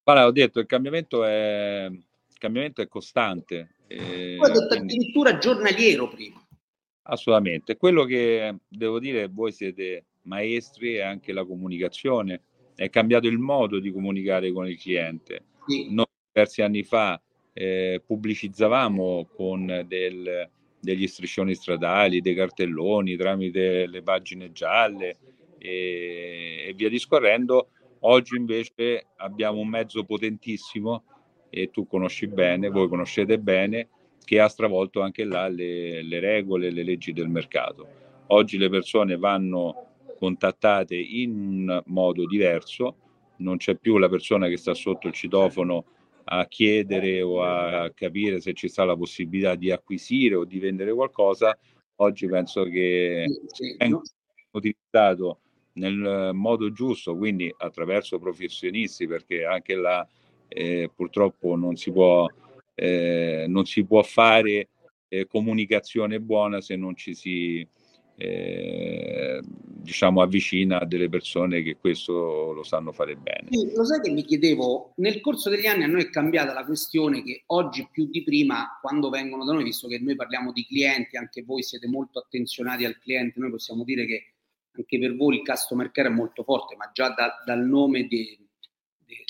Guarda, 0.02 0.26
ho 0.26 0.32
detto, 0.32 0.58
il 0.58 0.66
cambiamento 0.66 1.24
è, 1.24 1.86
il 1.88 2.38
cambiamento 2.38 2.82
è 2.82 2.88
costante. 2.88 3.76
Eh, 3.86 4.34
tu 4.36 4.42
hai 4.42 4.52
detto 4.52 4.66
quindi... 4.66 4.94
addirittura 4.94 5.38
giornaliero 5.38 6.08
prima. 6.08 6.44
Assolutamente. 7.10 7.76
Quello 7.76 8.04
che 8.04 8.54
devo 8.68 8.98
dire, 8.98 9.28
voi 9.28 9.52
siete 9.52 10.04
maestri 10.22 10.94
è 10.94 11.02
anche 11.02 11.32
la 11.32 11.44
comunicazione 11.44 12.42
è 12.78 12.90
cambiato 12.90 13.26
il 13.26 13.38
modo 13.38 13.80
di 13.80 13.90
comunicare 13.90 14.52
con 14.52 14.68
il 14.68 14.78
cliente. 14.78 15.42
Sì. 15.66 15.88
Noi 15.90 16.06
diversi 16.30 16.62
anni 16.62 16.84
fa 16.84 17.20
eh, 17.52 18.00
pubblicizzavamo 18.06 19.30
con 19.34 19.84
del, 19.88 20.48
degli 20.78 21.06
striscioni 21.08 21.56
stradali, 21.56 22.20
dei 22.20 22.36
cartelloni 22.36 23.16
tramite 23.16 23.88
le 23.88 24.02
pagine 24.02 24.52
gialle 24.52 25.16
e, 25.58 26.66
e 26.68 26.72
via 26.76 26.88
discorrendo. 26.88 27.70
Oggi 28.00 28.36
invece 28.36 29.06
abbiamo 29.16 29.58
un 29.58 29.68
mezzo 29.68 30.04
potentissimo 30.04 31.02
e 31.50 31.70
tu 31.70 31.84
conosci 31.88 32.28
bene, 32.28 32.68
voi 32.68 32.86
conoscete 32.86 33.40
bene, 33.40 33.88
che 34.28 34.40
ha 34.40 34.48
stravolto 34.48 35.00
anche 35.00 35.24
là 35.24 35.48
le, 35.48 36.02
le 36.02 36.20
regole, 36.20 36.70
le 36.70 36.82
leggi 36.82 37.14
del 37.14 37.30
mercato. 37.30 37.86
Oggi 38.26 38.58
le 38.58 38.68
persone 38.68 39.16
vanno 39.16 39.86
contattate 40.18 40.96
in 40.96 41.30
un 41.30 41.82
modo 41.86 42.26
diverso, 42.26 42.96
non 43.38 43.56
c'è 43.56 43.76
più 43.76 43.96
la 43.96 44.10
persona 44.10 44.46
che 44.48 44.58
sta 44.58 44.74
sotto 44.74 45.06
il 45.06 45.14
citofono 45.14 45.86
a 46.24 46.44
chiedere 46.46 47.22
o 47.22 47.42
a 47.42 47.90
capire 47.94 48.38
se 48.42 48.52
ci 48.52 48.68
sta 48.68 48.84
la 48.84 48.98
possibilità 48.98 49.54
di 49.54 49.70
acquisire 49.70 50.34
o 50.34 50.44
di 50.44 50.58
vendere 50.58 50.92
qualcosa. 50.92 51.56
Oggi 51.96 52.26
penso 52.26 52.64
che 52.64 53.24
venga 53.78 54.02
utilizzato 54.50 55.38
nel 55.72 56.32
modo 56.34 56.70
giusto, 56.70 57.16
quindi 57.16 57.50
attraverso 57.56 58.18
professionisti, 58.18 59.06
perché 59.06 59.46
anche 59.46 59.74
là 59.74 60.06
eh, 60.48 60.90
purtroppo 60.94 61.56
non 61.56 61.76
si 61.76 61.90
può, 61.90 62.28
eh, 62.78 63.46
non 63.48 63.66
si 63.66 63.84
può 63.84 64.02
fare 64.02 64.68
eh, 65.08 65.26
comunicazione 65.26 66.20
buona 66.20 66.60
se 66.60 66.76
non 66.76 66.94
ci 66.94 67.14
si 67.14 67.66
eh, 68.20 69.40
diciamo 69.42 70.20
avvicina 70.20 70.80
a 70.80 70.84
delle 70.84 71.08
persone 71.08 71.62
che 71.62 71.76
questo 71.76 72.52
lo 72.52 72.62
sanno 72.62 72.92
fare 72.92 73.16
bene. 73.16 73.48
Sì, 73.50 73.72
lo 73.74 73.84
sai 73.84 74.00
che 74.00 74.10
mi 74.10 74.22
chiedevo, 74.24 74.92
nel 74.96 75.20
corso 75.20 75.50
degli 75.50 75.66
anni 75.66 75.84
a 75.84 75.86
noi 75.86 76.02
è 76.02 76.10
cambiata 76.10 76.52
la 76.52 76.64
questione 76.64 77.22
che 77.22 77.42
oggi 77.46 77.88
più 77.90 78.06
di 78.06 78.22
prima, 78.22 78.78
quando 78.80 79.08
vengono 79.08 79.44
da 79.44 79.52
noi, 79.52 79.64
visto 79.64 79.88
che 79.88 79.98
noi 79.98 80.14
parliamo 80.14 80.52
di 80.52 80.66
clienti, 80.66 81.16
anche 81.16 81.42
voi 81.42 81.62
siete 81.62 81.88
molto 81.88 82.20
attenzionati 82.20 82.84
al 82.84 82.98
cliente, 82.98 83.40
noi 83.40 83.50
possiamo 83.50 83.82
dire 83.82 84.06
che 84.06 84.34
anche 84.72 84.98
per 84.98 85.16
voi 85.16 85.36
il 85.36 85.42
customer 85.44 85.90
care 85.90 86.08
è 86.08 86.12
molto 86.12 86.44
forte, 86.44 86.76
ma 86.76 86.90
già 86.92 87.08
da, 87.10 87.42
dal 87.44 87.66
nome 87.66 88.02
di, 88.06 88.38
di, 89.04 89.24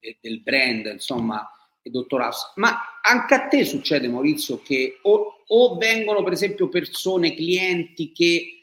di, 0.00 0.16
del 0.20 0.40
brand, 0.40 0.86
insomma, 0.86 1.46
dottor 1.90 2.20
House. 2.20 2.52
Ma 2.56 3.00
anche 3.02 3.34
a 3.34 3.48
te 3.48 3.64
succede, 3.64 4.08
Maurizio, 4.08 4.60
che 4.62 4.98
o, 5.02 5.44
o 5.46 5.76
vengono 5.76 6.22
per 6.22 6.32
esempio 6.32 6.68
persone, 6.68 7.34
clienti 7.34 8.12
che 8.12 8.62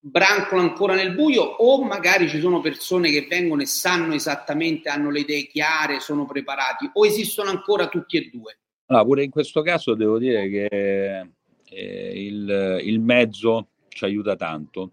brancolano 0.00 0.68
ancora 0.68 0.94
nel 0.94 1.14
buio 1.14 1.42
o 1.42 1.82
magari 1.82 2.28
ci 2.28 2.40
sono 2.40 2.60
persone 2.60 3.10
che 3.10 3.26
vengono 3.28 3.62
e 3.62 3.66
sanno 3.66 4.14
esattamente, 4.14 4.88
hanno 4.88 5.10
le 5.10 5.20
idee 5.20 5.46
chiare, 5.46 6.00
sono 6.00 6.24
preparati 6.24 6.88
o 6.92 7.06
esistono 7.06 7.50
ancora 7.50 7.88
tutti 7.88 8.16
e 8.16 8.30
due? 8.32 8.58
Allora, 8.86 9.04
pure 9.04 9.24
in 9.24 9.30
questo 9.30 9.62
caso 9.62 9.94
devo 9.94 10.18
dire 10.18 10.48
che 10.48 11.30
eh, 11.64 12.24
il, 12.24 12.80
il 12.84 13.00
mezzo 13.00 13.68
ci 13.88 14.04
aiuta 14.04 14.36
tanto. 14.36 14.92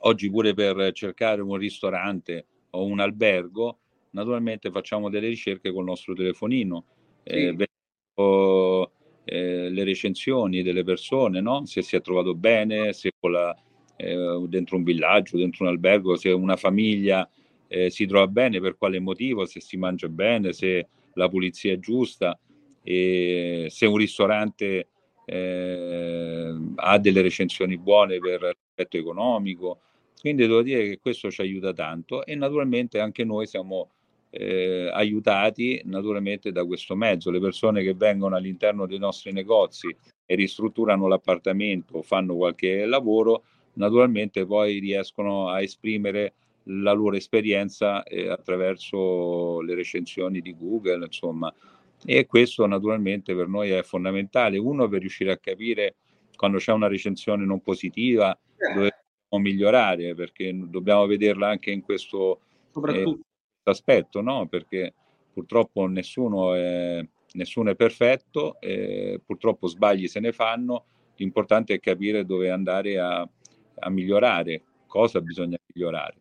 Oggi 0.00 0.30
pure 0.30 0.54
per 0.54 0.92
cercare 0.92 1.40
un 1.40 1.56
ristorante 1.56 2.46
o 2.70 2.84
un 2.84 3.00
albergo 3.00 3.78
naturalmente 4.12 4.70
facciamo 4.70 5.08
delle 5.08 5.28
ricerche 5.28 5.72
col 5.72 5.84
nostro 5.84 6.14
telefonino, 6.14 6.84
eh, 7.22 7.54
sì. 7.56 7.66
eh, 9.24 9.68
le 9.70 9.84
recensioni 9.84 10.62
delle 10.62 10.84
persone, 10.84 11.40
no? 11.40 11.64
se 11.66 11.82
si 11.82 11.96
è 11.96 12.00
trovato 12.00 12.34
bene, 12.34 12.92
se 12.92 13.10
la, 13.28 13.54
eh, 13.96 14.44
dentro 14.48 14.76
un 14.76 14.82
villaggio, 14.82 15.36
dentro 15.36 15.64
un 15.64 15.70
albergo, 15.70 16.16
se 16.16 16.30
una 16.30 16.56
famiglia 16.56 17.28
eh, 17.66 17.90
si 17.90 18.06
trova 18.06 18.26
bene, 18.26 18.60
per 18.60 18.76
quale 18.76 18.98
motivo, 19.00 19.44
se 19.44 19.60
si 19.60 19.76
mangia 19.76 20.08
bene, 20.08 20.52
se 20.52 20.88
la 21.14 21.28
pulizia 21.28 21.72
è 21.72 21.78
giusta, 21.78 22.38
se 22.82 23.86
un 23.86 23.96
ristorante 23.96 24.88
eh, 25.30 26.54
ha 26.76 26.98
delle 26.98 27.20
recensioni 27.20 27.76
buone 27.76 28.18
per 28.18 28.40
l'aspetto 28.40 28.96
economico. 28.96 29.80
Quindi 30.18 30.46
devo 30.46 30.62
dire 30.62 30.88
che 30.88 30.98
questo 30.98 31.30
ci 31.30 31.42
aiuta 31.42 31.72
tanto 31.72 32.24
e 32.24 32.34
naturalmente 32.34 32.98
anche 32.98 33.24
noi 33.24 33.46
siamo 33.46 33.90
eh, 34.30 34.90
aiutati 34.92 35.80
naturalmente 35.84 36.52
da 36.52 36.64
questo 36.64 36.94
mezzo. 36.94 37.30
Le 37.30 37.40
persone 37.40 37.82
che 37.82 37.94
vengono 37.94 38.36
all'interno 38.36 38.86
dei 38.86 38.98
nostri 38.98 39.32
negozi 39.32 39.94
e 40.24 40.34
ristrutturano 40.34 41.06
l'appartamento, 41.06 42.02
fanno 42.02 42.36
qualche 42.36 42.84
lavoro, 42.84 43.44
naturalmente 43.74 44.44
poi 44.44 44.78
riescono 44.78 45.48
a 45.48 45.62
esprimere 45.62 46.34
la 46.70 46.92
loro 46.92 47.16
esperienza 47.16 48.02
eh, 48.02 48.28
attraverso 48.28 49.60
le 49.62 49.74
recensioni 49.74 50.40
di 50.40 50.54
Google, 50.56 51.06
insomma. 51.06 51.52
E 52.04 52.26
questo 52.26 52.66
naturalmente 52.66 53.34
per 53.34 53.48
noi 53.48 53.70
è 53.70 53.82
fondamentale. 53.82 54.58
Uno 54.58 54.88
per 54.88 55.00
riuscire 55.00 55.32
a 55.32 55.38
capire 55.38 55.96
quando 56.36 56.58
c'è 56.58 56.72
una 56.72 56.86
recensione 56.86 57.44
non 57.44 57.60
positiva 57.60 58.32
eh. 58.32 58.74
dove 58.74 58.90
dobbiamo 59.28 59.50
migliorare, 59.50 60.14
perché 60.14 60.52
dobbiamo 60.54 61.06
vederla 61.06 61.48
anche 61.48 61.70
in 61.70 61.80
questo 61.80 62.40
aspetto, 63.70 64.20
no? 64.20 64.46
perché 64.46 64.94
purtroppo 65.32 65.86
nessuno 65.86 66.54
è, 66.54 67.06
nessuno 67.32 67.70
è 67.70 67.76
perfetto, 67.76 68.58
purtroppo 69.24 69.66
sbagli 69.66 70.08
se 70.08 70.20
ne 70.20 70.32
fanno, 70.32 70.84
l'importante 71.16 71.74
è 71.74 71.80
capire 71.80 72.24
dove 72.24 72.50
andare 72.50 72.98
a, 72.98 73.20
a 73.20 73.90
migliorare, 73.90 74.62
cosa 74.86 75.20
bisogna 75.20 75.56
migliorare. 75.72 76.16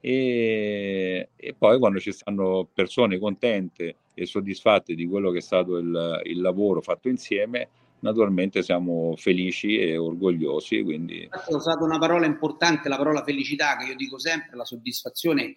E, 0.00 1.30
e, 1.34 1.54
poi 1.54 1.78
quando 1.78 1.98
ci 1.98 2.12
stanno 2.12 2.68
persone 2.72 3.18
contente 3.18 3.96
e 4.14 4.26
soddisfatte 4.26 4.94
di 4.94 5.06
quello 5.06 5.30
che 5.30 5.38
è 5.38 5.42
stato 5.42 5.78
il, 5.78 6.20
il 6.24 6.40
lavoro 6.40 6.80
fatto 6.80 7.08
insieme, 7.08 7.68
naturalmente 8.00 8.62
siamo 8.62 9.14
felici 9.16 9.78
e 9.78 9.96
orgogliosi. 9.96 10.82
Quindi... 10.82 11.28
Ho 11.48 11.56
usato 11.56 11.84
una 11.84 11.98
parola 11.98 12.26
importante, 12.26 12.88
la 12.88 12.96
parola 12.96 13.24
felicità, 13.24 13.76
che 13.76 13.86
io 13.86 13.96
dico 13.96 14.18
sempre, 14.18 14.56
la 14.56 14.64
soddisfazione. 14.64 15.56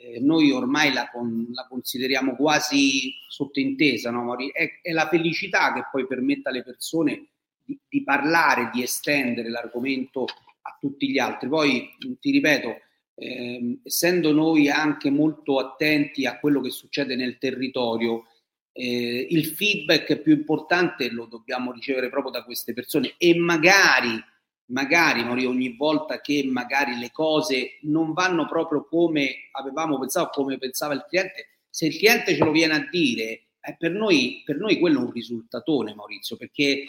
Eh, 0.00 0.20
noi 0.20 0.52
ormai 0.52 0.92
la, 0.92 1.10
con, 1.10 1.48
la, 1.52 1.66
consideriamo 1.68 2.36
quasi 2.36 3.12
sottintesa, 3.28 4.10
no? 4.10 4.36
è, 4.52 4.80
è, 4.80 4.92
la 4.92 5.08
felicità 5.08 5.72
che 5.72 5.88
poi 5.90 6.06
permette 6.06 6.50
alle 6.50 6.62
persone 6.62 7.30
di, 7.64 7.78
di 7.88 8.04
parlare, 8.04 8.70
di 8.72 8.82
estendere 8.82 9.50
l'argomento 9.50 10.24
a 10.24 10.76
tutti 10.78 11.10
gli 11.10 11.18
altri. 11.18 11.48
Poi 11.48 11.88
ti 12.20 12.30
ripeto, 12.30 12.76
eh, 13.16 13.80
essendo 13.82 14.32
noi 14.32 14.70
anche 14.70 15.10
molto 15.10 15.58
attenti 15.58 16.26
a 16.26 16.38
quello 16.38 16.60
che 16.60 16.70
succede 16.70 17.16
nel 17.16 17.38
territorio, 17.38 18.26
eh, 18.72 19.26
il 19.28 19.46
feedback 19.46 20.18
più 20.18 20.32
importante 20.34 21.10
lo 21.10 21.26
dobbiamo 21.26 21.72
ricevere 21.72 22.08
proprio 22.08 22.30
da 22.30 22.44
queste 22.44 22.72
persone 22.72 23.14
e 23.18 23.36
magari, 23.36 24.22
magari 24.68 25.24
Mario, 25.24 25.50
ogni 25.50 25.74
volta 25.76 26.20
che 26.20 26.44
magari 26.44 26.98
le 26.98 27.10
cose 27.10 27.78
non 27.82 28.12
vanno 28.12 28.46
proprio 28.46 28.86
come 28.86 29.48
avevamo 29.52 29.98
pensato, 29.98 30.42
come 30.42 30.58
pensava 30.58 30.94
il 30.94 31.04
cliente, 31.08 31.60
se 31.68 31.86
il 31.86 31.96
cliente 31.96 32.34
ce 32.34 32.44
lo 32.44 32.50
viene 32.50 32.74
a 32.74 32.88
dire, 32.90 33.48
eh, 33.60 33.76
per, 33.78 33.92
noi, 33.92 34.42
per 34.44 34.56
noi 34.56 34.78
quello 34.78 35.00
è 35.00 35.02
un 35.04 35.10
risultatone, 35.10 35.94
Maurizio, 35.94 36.36
perché 36.36 36.84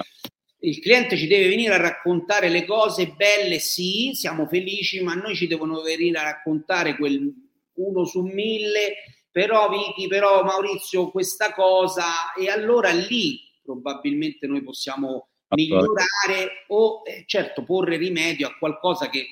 il 0.61 0.79
cliente 0.79 1.15
ci 1.15 1.27
deve 1.27 1.47
venire 1.47 1.73
a 1.73 1.81
raccontare 1.81 2.49
le 2.49 2.65
cose 2.65 3.13
belle, 3.15 3.59
sì, 3.59 4.11
siamo 4.13 4.45
felici, 4.47 5.01
ma 5.01 5.13
noi 5.13 5.35
ci 5.35 5.47
devono 5.47 5.81
venire 5.81 6.17
a 6.17 6.23
raccontare 6.23 6.95
quel 6.95 7.47
uno 7.79 8.03
su 8.03 8.21
mille, 8.21 8.95
però 9.31 9.69
Vicky, 9.69 10.07
però 10.07 10.43
Maurizio, 10.43 11.11
questa 11.11 11.53
cosa, 11.53 12.33
e 12.33 12.49
allora 12.49 12.91
lì 12.91 13.39
probabilmente 13.63 14.47
noi 14.47 14.63
possiamo 14.63 15.29
migliorare 15.49 16.65
o 16.67 17.01
eh, 17.05 17.23
certo 17.25 17.63
porre 17.63 17.97
rimedio 17.97 18.47
a 18.47 18.55
qualcosa 18.57 19.09
che, 19.09 19.25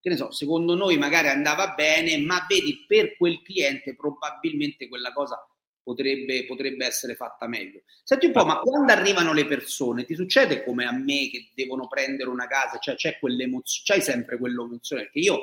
che 0.00 0.08
ne 0.08 0.16
so, 0.16 0.30
secondo 0.30 0.74
noi 0.74 0.96
magari 0.98 1.28
andava 1.28 1.74
bene, 1.74 2.18
ma 2.18 2.44
vedi 2.48 2.84
per 2.86 3.16
quel 3.16 3.42
cliente 3.42 3.94
probabilmente 3.96 4.88
quella 4.88 5.12
cosa 5.12 5.46
potrebbe, 5.82 6.44
potrebbe 6.46 6.84
essere 6.84 7.14
fatta 7.14 7.46
meglio. 7.46 7.82
Senti 8.02 8.26
un 8.26 8.32
po', 8.32 8.44
ma 8.44 8.58
quando 8.58 8.90
arrivano 8.92 9.32
le 9.32 9.46
persone, 9.46 10.04
ti 10.04 10.16
succede 10.16 10.64
come 10.64 10.84
a 10.84 10.92
me 10.92 11.28
che 11.30 11.50
devono 11.54 11.86
prendere 11.86 12.28
una 12.28 12.48
casa, 12.48 12.78
cioè 12.78 12.96
c'è 12.96 13.18
quell'emozione, 13.20 13.84
c'hai 13.84 14.00
sempre 14.02 14.36
quell'emozione, 14.36 15.02
perché 15.02 15.20
io 15.20 15.38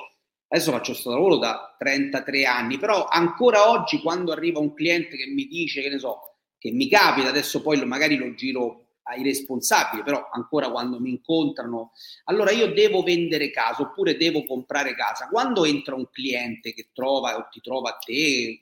adesso 0.49 0.71
faccio 0.71 0.91
questo 0.91 1.12
lavoro 1.12 1.38
da 1.38 1.75
33 1.79 2.45
anni, 2.45 2.77
però 2.77 3.08
ancora 3.08 3.69
oggi 3.69 3.99
quando 3.99 4.34
arriva 4.34 4.60
un 4.60 4.73
cliente 4.73 5.15
che 5.15 5.27
mi 5.27 5.45
dice, 5.47 5.82
che 5.82 5.89
ne 5.89 5.97
so, 5.97 6.36
che 6.58 6.71
mi 6.71 6.89
capita, 6.89 7.29
adesso 7.29 7.62
poi 7.62 7.84
magari 7.86 8.17
lo 8.17 8.34
giro 8.36 8.84
ai 9.03 9.23
responsabili, 9.23 10.03
però 10.03 10.29
ancora 10.31 10.69
quando 10.69 10.99
mi 10.99 11.09
incontrano, 11.11 11.91
allora 12.25 12.51
io 12.51 12.73
devo 12.73 13.01
vendere 13.03 13.51
casa 13.51 13.81
oppure 13.81 14.17
devo 14.17 14.45
comprare 14.45 14.95
casa. 14.95 15.27
Quando 15.27 15.65
entra 15.65 15.95
un 15.95 16.09
cliente 16.09 16.73
che 16.73 16.89
trova 16.93 17.37
o 17.37 17.47
ti 17.51 17.59
trova 17.59 17.89
a 17.89 17.97
te, 17.97 18.61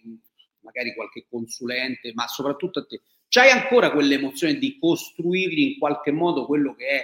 magari 0.61 0.93
qualche 0.93 1.25
consulente, 1.29 2.11
ma 2.13 2.27
soprattutto 2.27 2.79
a 2.79 2.85
te, 2.85 3.01
c'hai 3.27 3.49
ancora 3.49 3.91
quell'emozione 3.91 4.55
di 4.55 4.77
costruirgli 4.79 5.73
in 5.73 5.79
qualche 5.79 6.11
modo 6.11 6.45
quello 6.45 6.75
che 6.75 6.87
è 6.87 7.03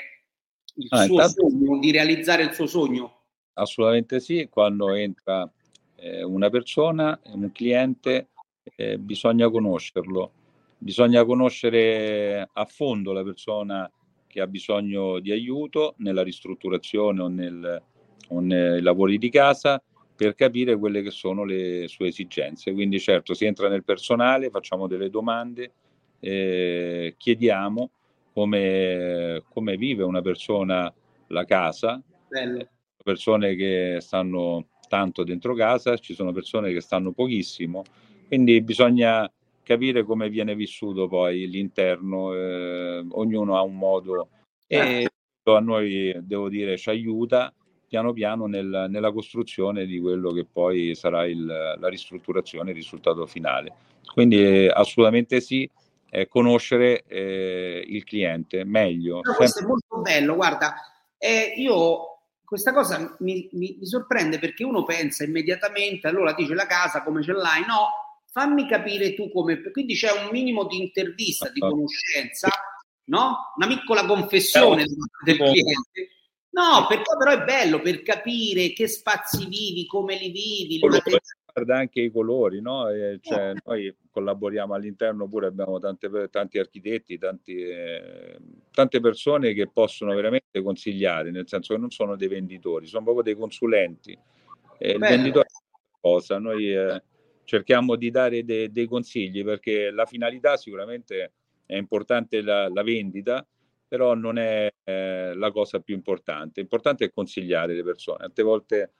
il 0.76 0.88
ah, 0.89 1.04
suo 1.06 1.13
intanto, 1.13 1.50
sogno, 1.50 1.80
di 1.80 1.91
realizzare 1.91 2.43
il 2.43 2.54
suo 2.54 2.67
sogno? 2.67 3.21
Assolutamente 3.54 4.19
sì, 4.19 4.47
quando 4.50 4.93
entra 4.93 5.50
eh, 5.95 6.23
una 6.23 6.50
persona, 6.50 7.19
un 7.34 7.52
cliente, 7.52 8.30
eh, 8.76 8.97
bisogna 8.97 9.50
conoscerlo, 9.50 10.32
bisogna 10.78 11.26
conoscere 11.26 12.50
a 12.52 12.66
fondo 12.66 13.12
la 13.12 13.24
persona 13.24 13.92
che 14.28 14.42
ha 14.42 14.48
bisogno 14.48 15.20
di 15.20 15.32
aiuto 15.32 15.96
nella 15.98 16.22
ristrutturazione 16.22 17.22
o, 17.22 17.28
nel, 17.28 17.84
o 18.30 18.40
nei 18.40 18.82
lavori 18.82 19.18
di 19.18 19.30
casa 19.30 19.82
per 20.16 20.36
capire 20.36 20.78
quelle 20.78 21.02
che 21.02 21.12
sono 21.12 21.44
le 21.44 21.88
sue 21.88 22.08
esigenze. 22.08 22.74
Quindi 22.74 23.00
certo 23.00 23.34
si 23.34 23.46
entra 23.46 23.70
nel 23.70 23.84
personale, 23.84 24.50
facciamo 24.50 24.88
delle 24.88 25.10
domande, 25.10 25.72
eh, 26.20 27.16
chiediamo 27.18 27.92
come, 28.34 29.44
come, 29.50 29.78
vive 29.78 30.04
una 30.04 30.22
persona 30.22 30.92
la 31.28 31.46
casa, 31.46 32.02
Bello. 32.28 32.68
persone 33.04 33.56
che 33.56 33.98
stanno 34.00 34.68
tanto 34.88 35.24
dentro 35.24 35.54
casa, 35.54 35.98
ci 35.98 36.13
sono 36.13 36.32
persone 36.32 36.74
che 36.74 36.82
stanno 36.82 37.12
pochissimo, 37.12 37.84
quindi 38.28 38.62
bisogna 38.62 39.32
capire 39.68 40.04
come 40.04 40.30
viene 40.30 40.56
vissuto 40.56 41.10
poi 41.10 41.46
l'interno, 41.50 42.34
eh, 42.34 43.06
ognuno 43.10 43.58
ha 43.58 43.62
un 43.62 43.76
modo 43.76 44.30
e 44.66 44.78
certo. 44.78 45.56
a 45.56 45.60
noi 45.60 46.16
devo 46.22 46.48
dire 46.48 46.78
ci 46.78 46.90
aiuta 46.90 47.54
piano 47.86 48.14
piano 48.14 48.46
nel, 48.46 48.88
nella 48.90 49.12
costruzione 49.12 49.86
di 49.86 50.00
quello 50.00 50.32
che 50.32 50.46
poi 50.46 50.96
sarà 50.96 51.26
il, 51.26 51.46
la 51.46 51.88
ristrutturazione, 51.90 52.70
il 52.70 52.78
risultato 52.78 53.26
finale. 53.26 53.74
Quindi 54.14 54.42
eh, 54.42 54.72
assolutamente 54.74 55.42
sì, 55.42 55.70
eh, 56.10 56.28
conoscere 56.30 57.04
eh, 57.06 57.84
il 57.86 58.06
cliente 58.06 58.64
meglio. 58.64 59.20
No, 59.22 59.34
questo 59.34 59.64
è 59.64 59.66
molto 59.66 60.00
bello, 60.00 60.36
guarda, 60.36 60.76
eh, 61.18 61.54
io 61.58 62.20
questa 62.44 62.72
cosa 62.72 63.18
mi, 63.20 63.50
mi, 63.52 63.76
mi, 63.80 63.86
sorprende 63.86 64.40
perché 64.40 64.64
uno 64.64 64.84
pensa 64.84 65.26
immediatamente, 65.26 66.08
allora 66.08 66.34
dice 66.34 66.54
la 66.54 66.66
casa 66.66 67.04
come 67.04 67.22
ce 67.22 67.34
l'hai, 67.34 67.62
no, 67.62 68.07
fammi 68.38 68.67
capire 68.67 69.15
tu 69.15 69.32
come, 69.32 69.60
quindi 69.71 69.95
c'è 69.95 70.12
un 70.12 70.30
minimo 70.30 70.65
di 70.65 70.80
intervista, 70.80 71.50
di 71.50 71.60
conoscenza, 71.60 72.50
no? 73.06 73.54
Una 73.56 73.67
piccola 73.67 74.06
confessione 74.06 74.86
del 75.26 75.38
cliente 75.38 76.12
No, 76.58 76.88
perché 76.88 77.15
però 77.17 77.32
è 77.32 77.43
bello 77.43 77.80
per 77.80 78.02
capire 78.02 78.73
che 78.73 78.88
spazi 78.88 79.45
vivi, 79.47 79.86
come 79.86 80.17
li 80.17 80.32
vivi. 80.32 80.80
Guarda 80.80 81.78
anche 81.78 82.02
i 82.02 82.12
colori, 82.12 82.62
no? 82.62 82.89
Eh, 82.89 83.19
cioè, 83.21 83.52
eh. 83.52 83.62
Noi 83.63 83.95
collaboriamo 84.12 84.73
all'interno 84.73 85.28
pure, 85.28 85.47
abbiamo 85.47 85.80
tante, 85.80 86.30
tanti 86.32 86.58
architetti, 86.58 87.19
tanti, 87.19 87.60
eh, 87.60 88.38
tante 88.71 89.00
persone 89.00 89.54
che 89.54 89.67
possono 89.67 90.15
veramente 90.15 90.62
consigliare, 90.63 91.30
nel 91.30 91.47
senso 91.47 91.76
che 91.76 91.80
non 91.80 91.91
sono 91.91 92.15
dei 92.15 92.28
venditori, 92.28 92.88
sono 92.88 93.04
proprio 93.04 93.23
dei 93.23 93.36
consulenti. 93.36 94.17
Eh, 94.80 94.91
il 94.91 95.00
venditore 95.00 95.45
è 95.45 95.54
una 95.54 95.97
cosa, 96.00 96.39
noi 96.39 96.71
eh, 96.71 97.02
cerchiamo 97.48 97.96
di 97.96 98.12
dare 98.12 98.44
de, 98.44 98.70
dei 98.74 98.86
consigli 98.88 99.42
perché 99.42 99.90
la 99.90 100.06
finalità 100.06 100.58
sicuramente 100.58 101.32
è 101.66 101.78
importante 101.78 102.42
la, 102.42 102.68
la 102.68 102.84
vendita, 102.84 103.48
però 103.88 104.16
non 104.16 104.38
è 104.38 104.70
eh, 104.84 105.34
la 105.34 105.52
cosa 105.52 105.80
più 105.80 105.96
importante. 105.96 106.60
L'importante 106.60 107.06
è 107.06 107.12
consigliare 107.12 107.74
le 107.74 107.84
persone. 107.84 108.18
Tante 108.18 108.44
volte 108.44 108.92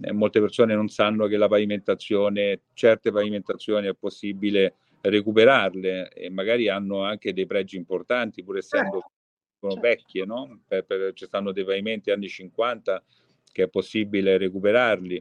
eh, 0.00 0.12
molte 0.12 0.38
persone 0.38 0.76
non 0.76 0.86
sanno 0.88 1.26
che 1.26 1.36
la 1.36 1.48
pavimentazione, 1.48 2.60
certe 2.72 3.10
pavimentazioni 3.10 3.88
è 3.88 3.94
possibile 3.94 4.74
recuperarle 5.00 6.10
e 6.10 6.30
magari 6.30 6.68
hanno 6.68 7.02
anche 7.02 7.32
dei 7.32 7.46
pregi 7.46 7.76
importanti, 7.76 8.44
pur 8.44 8.58
essendo 8.58 9.10
certo. 9.58 9.80
vecchie, 9.80 10.24
no? 10.24 10.60
Per, 10.68 10.84
per, 10.84 11.12
ci 11.14 11.24
stanno 11.24 11.50
dei 11.50 11.64
pavimenti 11.64 12.12
anni 12.12 12.28
50 12.28 13.02
che 13.50 13.64
è 13.64 13.68
possibile 13.68 14.38
recuperarli, 14.38 15.16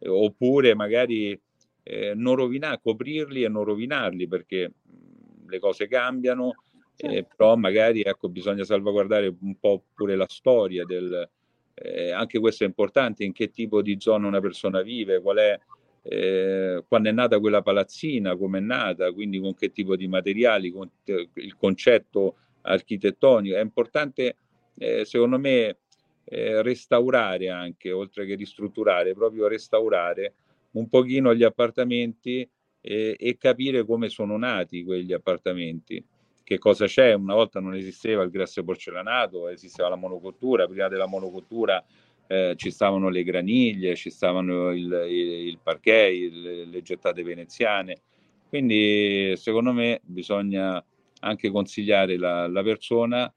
eh, 0.00 0.08
oppure 0.10 0.74
magari 0.74 1.40
eh, 1.88 2.12
non 2.14 2.34
rovinare, 2.34 2.80
coprirli 2.82 3.42
e 3.42 3.48
non 3.48 3.64
rovinarli 3.64 4.28
perché 4.28 4.68
mh, 4.68 5.48
le 5.48 5.58
cose 5.58 5.88
cambiano 5.88 6.54
eh, 7.00 7.24
però 7.24 7.54
magari 7.54 8.02
ecco, 8.02 8.28
bisogna 8.28 8.64
salvaguardare 8.64 9.32
un 9.40 9.56
po' 9.60 9.84
pure 9.94 10.16
la 10.16 10.26
storia 10.28 10.84
del, 10.84 11.28
eh, 11.74 12.10
anche 12.10 12.40
questo 12.40 12.64
è 12.64 12.66
importante, 12.66 13.22
in 13.22 13.32
che 13.32 13.50
tipo 13.50 13.82
di 13.82 13.96
zona 14.00 14.26
una 14.26 14.40
persona 14.40 14.82
vive, 14.82 15.20
qual 15.20 15.36
è, 15.36 15.58
eh, 16.02 16.82
quando 16.88 17.08
è 17.08 17.12
nata 17.12 17.38
quella 17.38 17.62
palazzina, 17.62 18.36
come 18.36 18.58
è 18.58 18.62
nata, 18.62 19.12
quindi 19.12 19.38
con 19.38 19.54
che 19.54 19.70
tipo 19.70 19.94
di 19.94 20.08
materiali, 20.08 20.72
con 20.72 20.90
il 21.04 21.56
concetto 21.56 22.36
architettonico. 22.62 23.56
È 23.56 23.60
importante, 23.60 24.36
eh, 24.76 25.04
secondo 25.04 25.38
me, 25.38 25.78
eh, 26.24 26.62
restaurare 26.62 27.48
anche, 27.48 27.92
oltre 27.92 28.26
che 28.26 28.34
ristrutturare, 28.34 29.14
proprio 29.14 29.46
restaurare 29.46 30.34
un 30.78 30.88
pochino 30.88 31.34
gli 31.34 31.42
appartamenti 31.42 32.48
eh, 32.80 33.16
e 33.18 33.36
capire 33.36 33.84
come 33.84 34.08
sono 34.08 34.36
nati 34.36 34.84
quegli 34.84 35.12
appartamenti 35.12 36.04
che 36.42 36.58
cosa 36.58 36.86
c'è. 36.86 37.12
Una 37.12 37.34
volta 37.34 37.60
non 37.60 37.74
esisteva 37.74 38.22
il 38.22 38.30
grasso 38.30 38.62
porcellanato, 38.64 39.48
esisteva 39.48 39.88
la 39.88 39.96
monocottura, 39.96 40.66
prima 40.66 40.88
della 40.88 41.06
monocottura 41.06 41.84
eh, 42.26 42.54
ci 42.56 42.70
stavano 42.70 43.08
le 43.08 43.22
graniglie, 43.22 43.96
ci 43.96 44.10
stavano 44.10 44.70
il, 44.72 45.06
il, 45.08 45.30
il 45.48 45.58
parquet, 45.62 46.12
il, 46.14 46.70
le 46.70 46.82
gettate 46.82 47.22
veneziane. 47.22 48.00
Quindi 48.48 49.34
secondo 49.36 49.72
me 49.72 50.00
bisogna 50.04 50.82
anche 51.20 51.50
consigliare 51.50 52.16
la, 52.16 52.46
la 52.46 52.62
persona 52.62 53.30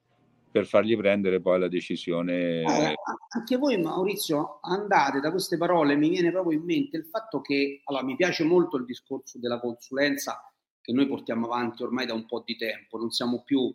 per 0.52 0.66
fargli 0.66 0.96
prendere 0.98 1.42
poi 1.42 1.60
la 1.60 1.68
decisione. 1.68 2.62
Eh, 2.62 2.96
anche 3.30 3.58
voi 3.58 3.78
Maurizio 3.80 4.60
andate 4.62 5.20
da 5.20 5.32
queste 5.32 5.58
parole, 5.58 5.96
mi 5.96 6.10
viene 6.10 6.32
proprio 6.32 6.58
in 6.58 6.66
mente 6.66 6.98
il 6.98 7.06
fatto 7.06 7.42
che 7.42 7.82
allora, 7.86 8.04
mi 8.04 8.16
piace 8.16 8.44
molto 8.44 8.78
il 8.78 8.86
discorso 8.86 9.40
della 9.40 9.60
consulenza 9.60 10.44
che 10.82 10.92
noi 10.94 11.08
portiamo 11.08 11.46
avanti 11.46 11.84
ormai 11.84 12.06
da 12.06 12.14
un 12.14 12.26
po' 12.26 12.44
di 12.46 12.56
tempo, 12.58 12.98
non 12.98 13.12
siamo 13.12 13.44
più 13.44 13.74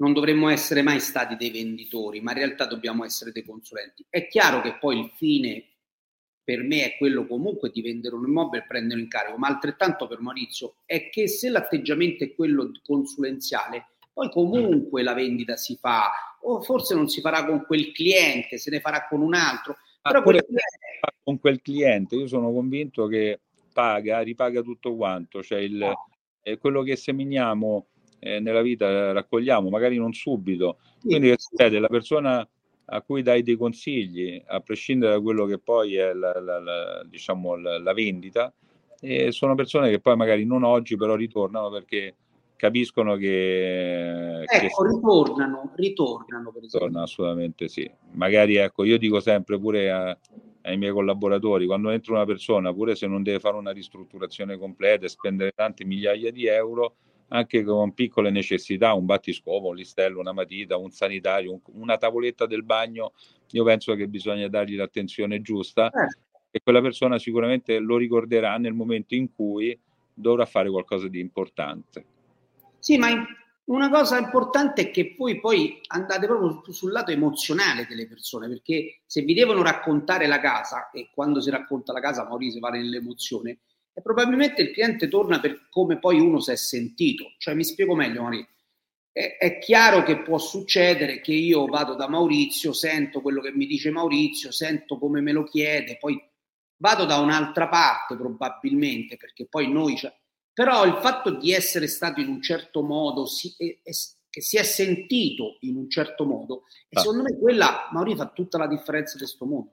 non 0.00 0.14
dovremmo 0.14 0.48
essere 0.48 0.82
mai 0.82 0.98
stati 0.98 1.36
dei 1.36 1.50
venditori, 1.50 2.20
ma 2.20 2.32
in 2.32 2.38
realtà 2.38 2.64
dobbiamo 2.64 3.04
essere 3.04 3.32
dei 3.32 3.44
consulenti. 3.44 4.04
È 4.08 4.26
chiaro 4.28 4.62
che 4.62 4.78
poi 4.78 4.98
il 4.98 5.10
fine 5.14 5.64
per 6.42 6.62
me 6.62 6.84
è 6.84 6.96
quello 6.96 7.26
comunque 7.26 7.70
di 7.70 7.82
vendere 7.82 8.14
un 8.14 8.26
immobile 8.26 8.62
e 8.62 8.66
prenderlo 8.66 9.02
in 9.02 9.08
carico, 9.08 9.36
ma 9.36 9.48
altrettanto 9.48 10.08
per 10.08 10.20
Maurizio 10.20 10.76
è 10.84 11.10
che 11.10 11.28
se 11.28 11.50
l'atteggiamento 11.50 12.24
è 12.24 12.34
quello 12.34 12.70
consulenziale, 12.82 13.90
poi 14.20 14.30
comunque 14.30 15.02
la 15.02 15.14
vendita 15.14 15.56
si 15.56 15.76
fa, 15.76 16.10
o 16.42 16.60
forse 16.60 16.94
non 16.94 17.08
si 17.08 17.22
farà 17.22 17.46
con 17.46 17.64
quel 17.64 17.90
cliente, 17.90 18.58
se 18.58 18.70
ne 18.70 18.80
farà 18.80 19.06
con 19.08 19.22
un 19.22 19.32
altro. 19.32 19.76
Però 20.02 20.22
quel 20.22 20.44
cliente... 20.44 21.16
con 21.22 21.38
quel 21.38 21.62
cliente 21.62 22.16
io 22.16 22.26
sono 22.26 22.52
convinto 22.52 23.06
che 23.06 23.40
paga, 23.72 24.20
ripaga 24.20 24.60
tutto 24.60 24.94
quanto, 24.94 25.42
cioè 25.42 25.60
il, 25.60 25.76
no. 25.76 26.08
eh, 26.42 26.58
quello 26.58 26.82
che 26.82 26.96
seminiamo 26.96 27.86
eh, 28.18 28.40
nella 28.40 28.60
vita 28.60 29.12
raccogliamo, 29.12 29.70
magari 29.70 29.96
non 29.96 30.12
subito. 30.12 30.80
Quindi 31.00 31.30
che 31.30 31.36
succede? 31.38 31.78
La 31.78 31.88
persona 31.88 32.46
a 32.92 33.00
cui 33.00 33.22
dai 33.22 33.42
dei 33.42 33.56
consigli, 33.56 34.42
a 34.48 34.60
prescindere 34.60 35.12
da 35.12 35.20
quello 35.22 35.46
che 35.46 35.58
poi 35.58 35.94
è 35.96 36.12
la, 36.12 36.38
la, 36.38 36.60
la, 36.60 37.04
diciamo, 37.08 37.56
la 37.56 37.92
vendita, 37.94 38.52
e 39.00 39.32
sono 39.32 39.54
persone 39.54 39.88
che 39.88 39.98
poi 39.98 40.14
magari 40.14 40.44
non 40.44 40.62
oggi 40.62 40.94
però 40.96 41.14
ritornano 41.14 41.70
perché 41.70 42.16
capiscono 42.60 43.16
che... 43.16 44.42
Ecco, 44.42 44.82
che 44.82 44.88
ritornano, 44.90 45.72
ritornano 45.76 46.52
per 46.52 46.64
esempio. 46.64 46.78
Ritornano, 46.78 47.04
assolutamente 47.04 47.68
sì. 47.68 47.90
Magari 48.12 48.56
ecco, 48.56 48.84
io 48.84 48.98
dico 48.98 49.18
sempre 49.20 49.58
pure 49.58 49.90
a, 49.90 50.18
ai 50.62 50.76
miei 50.76 50.92
collaboratori, 50.92 51.64
quando 51.64 51.88
entra 51.88 52.12
una 52.12 52.26
persona, 52.26 52.74
pure 52.74 52.96
se 52.96 53.06
non 53.06 53.22
deve 53.22 53.40
fare 53.40 53.56
una 53.56 53.70
ristrutturazione 53.70 54.58
completa 54.58 55.06
e 55.06 55.08
spendere 55.08 55.52
tante 55.52 55.86
migliaia 55.86 56.30
di 56.30 56.44
euro, 56.48 56.96
anche 57.28 57.64
con 57.64 57.94
piccole 57.94 58.28
necessità, 58.28 58.92
un 58.92 59.06
battiscopo, 59.06 59.68
un 59.68 59.76
listello, 59.76 60.20
una 60.20 60.32
matita, 60.32 60.76
un 60.76 60.90
sanitario, 60.90 61.52
un, 61.52 61.60
una 61.80 61.96
tavoletta 61.96 62.44
del 62.44 62.62
bagno, 62.62 63.14
io 63.52 63.64
penso 63.64 63.94
che 63.94 64.06
bisogna 64.06 64.48
dargli 64.48 64.76
l'attenzione 64.76 65.40
giusta 65.40 65.88
eh. 65.88 66.18
e 66.50 66.60
quella 66.62 66.82
persona 66.82 67.18
sicuramente 67.18 67.78
lo 67.78 67.96
ricorderà 67.96 68.58
nel 68.58 68.74
momento 68.74 69.14
in 69.14 69.32
cui 69.34 69.78
dovrà 70.12 70.44
fare 70.44 70.68
qualcosa 70.68 71.08
di 71.08 71.20
importante. 71.20 72.18
Sì, 72.80 72.96
ma 72.96 73.08
una 73.70 73.88
cosa 73.88 74.18
importante 74.18 74.82
è 74.82 74.90
che 74.90 75.14
voi 75.16 75.38
poi 75.38 75.80
andate 75.88 76.26
proprio 76.26 76.72
sul 76.72 76.90
lato 76.90 77.12
emozionale 77.12 77.86
delle 77.88 78.08
persone, 78.08 78.48
perché 78.48 79.02
se 79.06 79.22
vi 79.22 79.32
devono 79.32 79.62
raccontare 79.62 80.26
la 80.26 80.40
casa, 80.40 80.90
e 80.90 81.10
quando 81.14 81.40
si 81.40 81.50
racconta 81.50 81.92
la 81.92 82.00
casa 82.00 82.24
Maurizio 82.24 82.58
va 82.58 82.70
nell'emozione, 82.70 83.58
e 83.92 84.02
probabilmente 84.02 84.62
il 84.62 84.72
cliente 84.72 85.08
torna 85.08 85.38
per 85.40 85.68
come 85.68 85.98
poi 85.98 86.18
uno 86.18 86.40
si 86.40 86.50
è 86.50 86.56
sentito. 86.56 87.34
Cioè, 87.38 87.54
mi 87.54 87.64
spiego 87.64 87.94
meglio, 87.94 88.22
Maurizio. 88.22 88.48
È, 89.12 89.36
è, 89.38 89.58
chiaro 89.58 90.02
che 90.02 90.22
può 90.22 90.38
succedere 90.38 91.20
che 91.20 91.32
io 91.32 91.66
vado 91.66 91.94
da 91.94 92.08
Maurizio, 92.08 92.72
sento 92.72 93.20
quello 93.20 93.40
che 93.40 93.52
mi 93.52 93.66
dice 93.66 93.90
Maurizio, 93.90 94.50
sento 94.52 94.98
come 94.98 95.20
me 95.20 95.32
lo 95.32 95.44
chiede, 95.44 95.96
poi 95.98 96.20
vado 96.76 97.04
da 97.04 97.18
un'altra 97.18 97.68
parte 97.68 98.16
probabilmente, 98.16 99.16
perché 99.16 99.46
poi 99.46 99.70
noi... 99.70 99.96
Cioè, 99.96 100.12
però 100.60 100.84
il 100.84 100.98
fatto 101.00 101.30
di 101.30 101.52
essere 101.52 101.86
stato 101.86 102.20
in 102.20 102.28
un 102.28 102.42
certo 102.42 102.82
modo, 102.82 103.24
si, 103.24 103.54
è, 103.56 103.78
è, 103.82 103.92
che 104.28 104.42
si 104.42 104.58
è 104.58 104.62
sentito 104.62 105.56
in 105.60 105.74
un 105.76 105.88
certo 105.88 106.26
modo, 106.26 106.64
ah. 106.90 107.00
secondo 107.00 107.22
me 107.22 107.38
quella, 107.38 107.88
Maurizio, 107.92 108.24
fa 108.24 108.30
tutta 108.30 108.58
la 108.58 108.66
differenza 108.66 109.14
di 109.14 109.20
questo 109.20 109.46
mondo. 109.46 109.72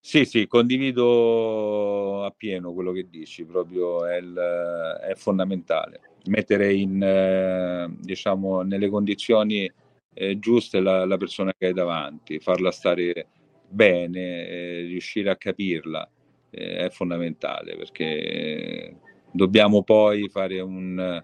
Sì, 0.00 0.24
sì, 0.24 0.48
condivido 0.48 2.24
appieno 2.24 2.72
quello 2.72 2.90
che 2.90 3.08
dici, 3.08 3.44
proprio 3.44 4.04
è, 4.04 4.16
il, 4.16 4.34
è 4.34 5.14
fondamentale. 5.14 6.00
Mettere 6.24 6.74
in, 6.74 7.00
eh, 7.00 7.88
diciamo, 8.00 8.62
nelle 8.62 8.88
condizioni 8.88 9.70
eh, 10.12 10.38
giuste 10.40 10.80
la, 10.80 11.04
la, 11.04 11.16
persona 11.16 11.52
che 11.56 11.66
hai 11.66 11.72
davanti, 11.72 12.40
farla 12.40 12.72
stare 12.72 13.28
bene, 13.68 14.48
eh, 14.48 14.80
riuscire 14.86 15.30
a 15.30 15.36
capirla 15.36 16.10
è 16.50 16.88
fondamentale 16.90 17.76
perché 17.76 18.96
dobbiamo 19.38 19.84
poi 19.84 20.28
fare 20.28 20.60
un, 20.60 21.22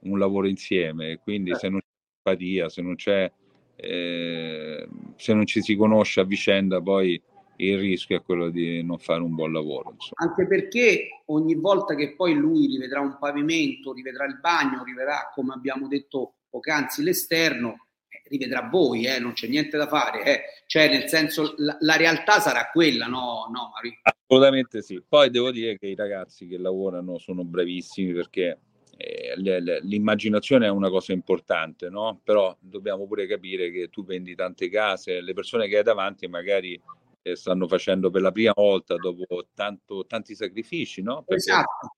un 0.00 0.18
lavoro 0.18 0.46
insieme, 0.46 1.18
quindi 1.22 1.54
se 1.56 1.68
non 1.70 1.80
c'è 1.80 2.30
empatia, 2.30 2.68
se 2.68 2.82
non 2.82 2.94
c'è, 2.94 3.32
eh, 3.76 4.88
se 5.16 5.32
non 5.32 5.46
ci 5.46 5.62
si 5.62 5.74
conosce 5.74 6.20
a 6.20 6.24
vicenda 6.24 6.80
poi 6.80 7.20
il 7.56 7.78
rischio 7.78 8.16
è 8.16 8.22
quello 8.22 8.50
di 8.50 8.82
non 8.82 8.98
fare 8.98 9.22
un 9.22 9.34
buon 9.34 9.52
lavoro. 9.52 9.92
Insomma. 9.92 10.30
Anche 10.30 10.46
perché 10.46 11.22
ogni 11.26 11.54
volta 11.54 11.94
che 11.94 12.14
poi 12.14 12.34
lui 12.34 12.66
rivedrà 12.66 13.00
un 13.00 13.16
pavimento, 13.18 13.92
rivedrà 13.92 14.26
il 14.26 14.38
bagno, 14.40 14.84
rivedrà, 14.84 15.30
come 15.32 15.54
abbiamo 15.54 15.88
detto 15.88 16.34
poc'anzi, 16.50 17.02
l'esterno, 17.02 17.86
eh, 18.08 18.22
rivedrà 18.28 18.68
voi, 18.68 19.06
eh, 19.06 19.20
non 19.20 19.32
c'è 19.32 19.46
niente 19.46 19.76
da 19.76 19.86
fare. 19.86 20.24
Eh. 20.24 20.40
Cioè, 20.66 20.88
nel 20.88 21.08
senso, 21.08 21.54
la, 21.58 21.76
la, 21.80 21.96
realtà 21.96 22.40
sarà 22.40 22.70
quella, 22.72 23.06
no, 23.06 23.48
no 23.52 23.70
Mario? 23.72 23.92
Assolutamente 24.26 24.82
sì. 24.82 25.02
Poi 25.06 25.30
devo 25.30 25.50
dire 25.50 25.78
che 25.78 25.86
i 25.86 25.94
ragazzi 25.94 26.46
che 26.46 26.58
lavorano 26.58 27.18
sono 27.18 27.44
bravissimi 27.44 28.12
perché 28.12 28.58
eh, 28.96 29.34
l'immaginazione 29.82 30.66
è 30.66 30.70
una 30.70 30.88
cosa 30.88 31.12
importante, 31.12 31.90
no? 31.90 32.20
Però 32.22 32.56
dobbiamo 32.60 33.06
pure 33.06 33.26
capire 33.26 33.70
che 33.70 33.88
tu 33.90 34.04
vendi 34.04 34.34
tante 34.34 34.68
case, 34.70 35.20
le 35.20 35.34
persone 35.34 35.68
che 35.68 35.78
hai 35.78 35.82
davanti 35.82 36.26
magari 36.26 36.80
eh, 37.22 37.36
stanno 37.36 37.68
facendo 37.68 38.10
per 38.10 38.22
la 38.22 38.32
prima 38.32 38.52
volta 38.54 38.96
dopo 38.96 39.48
tanto, 39.54 40.06
tanti 40.06 40.34
sacrifici, 40.34 41.02
no? 41.02 41.22
Perché 41.22 41.50
esatto. 41.50 41.96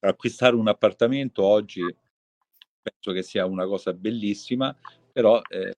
acquistare 0.00 0.54
un 0.54 0.68
appartamento 0.68 1.42
oggi 1.44 1.82
penso 2.80 3.12
che 3.12 3.22
sia 3.22 3.44
una 3.44 3.66
cosa 3.66 3.92
bellissima, 3.92 4.74
però 5.12 5.42
eh, 5.48 5.74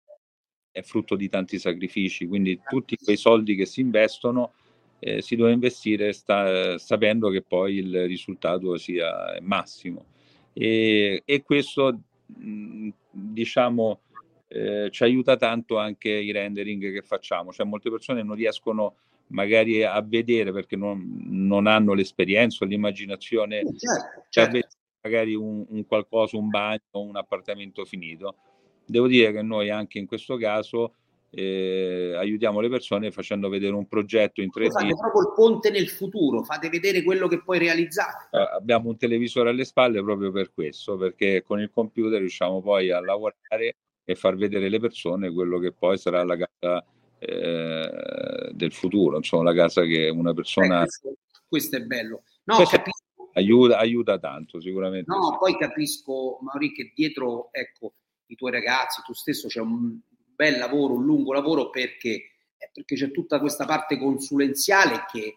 è 0.70 0.82
frutto 0.82 1.16
di 1.16 1.28
tanti 1.28 1.58
sacrifici, 1.58 2.26
quindi 2.26 2.60
tutti 2.68 2.96
quei 2.96 3.16
soldi 3.16 3.56
che 3.56 3.66
si 3.66 3.80
investono 3.80 4.52
eh, 5.00 5.22
si 5.22 5.34
deve 5.34 5.52
investire 5.52 6.12
sta, 6.12 6.78
sapendo 6.78 7.30
che 7.30 7.42
poi 7.42 7.76
il 7.76 8.06
risultato 8.06 8.76
sia 8.76 9.36
massimo. 9.40 10.04
E, 10.52 11.22
e 11.24 11.42
questo, 11.42 12.00
mh, 12.26 12.88
diciamo, 13.10 14.00
eh, 14.48 14.88
ci 14.90 15.02
aiuta 15.02 15.36
tanto 15.36 15.78
anche 15.78 16.10
i 16.10 16.30
rendering 16.32 16.92
che 16.92 17.02
facciamo, 17.02 17.52
cioè 17.52 17.66
molte 17.66 17.90
persone 17.90 18.22
non 18.22 18.36
riescono 18.36 18.96
magari 19.28 19.82
a 19.84 20.00
vedere 20.02 20.52
perché 20.52 20.76
non, 20.76 21.24
non 21.28 21.66
hanno 21.66 21.94
l'esperienza 21.94 22.64
o 22.64 22.68
l'immaginazione, 22.68 23.62
certo, 24.28 24.28
certo. 24.28 24.68
magari 25.02 25.34
un, 25.34 25.64
un, 25.68 25.86
qualcosa, 25.86 26.36
un 26.36 26.48
bagno, 26.48 26.80
un 26.92 27.16
appartamento 27.16 27.84
finito. 27.84 28.36
Devo 28.84 29.06
dire 29.06 29.32
che 29.32 29.42
noi 29.42 29.70
anche 29.70 29.98
in 29.98 30.06
questo 30.06 30.36
caso 30.36 30.94
eh, 31.32 32.14
aiutiamo 32.16 32.60
le 32.60 32.68
persone 32.68 33.12
facendo 33.12 33.48
vedere 33.48 33.74
un 33.74 33.86
progetto 33.86 34.40
in 34.40 34.48
3D. 34.48 34.70
Fate 34.70 34.94
proprio 34.94 35.22
il 35.22 35.32
ponte 35.34 35.70
nel 35.70 35.88
futuro, 35.88 36.42
fate 36.42 36.68
vedere 36.68 37.02
quello 37.02 37.28
che 37.28 37.42
poi 37.42 37.58
realizzate. 37.58 38.28
Eh, 38.36 38.48
abbiamo 38.56 38.88
un 38.88 38.96
televisore 38.96 39.50
alle 39.50 39.64
spalle 39.64 40.02
proprio 40.02 40.32
per 40.32 40.52
questo, 40.52 40.96
perché 40.96 41.42
con 41.42 41.60
il 41.60 41.70
computer 41.70 42.18
riusciamo 42.18 42.60
poi 42.60 42.90
a 42.90 43.00
lavorare 43.00 43.76
e 44.04 44.14
far 44.16 44.36
vedere 44.36 44.66
alle 44.66 44.80
persone 44.80 45.32
quello 45.32 45.58
che 45.58 45.72
poi 45.72 45.96
sarà 45.98 46.24
la 46.24 46.36
casa 46.36 46.84
eh, 47.18 48.50
del 48.52 48.72
futuro, 48.72 49.16
insomma 49.16 49.44
la 49.44 49.54
casa 49.54 49.82
che 49.82 50.08
una 50.08 50.34
persona... 50.34 50.82
Eh, 50.82 50.86
questo, 50.86 51.14
questo, 51.46 51.76
è 51.76 51.80
bello. 51.82 52.22
No, 52.44 52.56
questo. 52.56 52.82
Aiuta, 53.34 53.78
aiuta 53.78 54.18
tanto 54.18 54.60
sicuramente. 54.60 55.08
No, 55.08 55.30
sì. 55.30 55.36
poi 55.38 55.56
capisco 55.56 56.38
Mauri 56.42 56.72
che 56.72 56.90
dietro 56.92 57.50
ecco, 57.52 57.94
i 58.26 58.34
tuoi 58.34 58.50
ragazzi, 58.50 59.02
tu 59.06 59.14
stesso 59.14 59.46
c'è 59.46 59.60
un 59.60 60.00
bel 60.40 60.58
lavoro, 60.58 60.94
un 60.94 61.04
lungo 61.04 61.34
lavoro 61.34 61.68
perché, 61.68 62.10
eh, 62.56 62.70
perché 62.72 62.94
c'è 62.94 63.10
tutta 63.10 63.38
questa 63.38 63.66
parte 63.66 63.98
consulenziale 63.98 65.04
che 65.12 65.34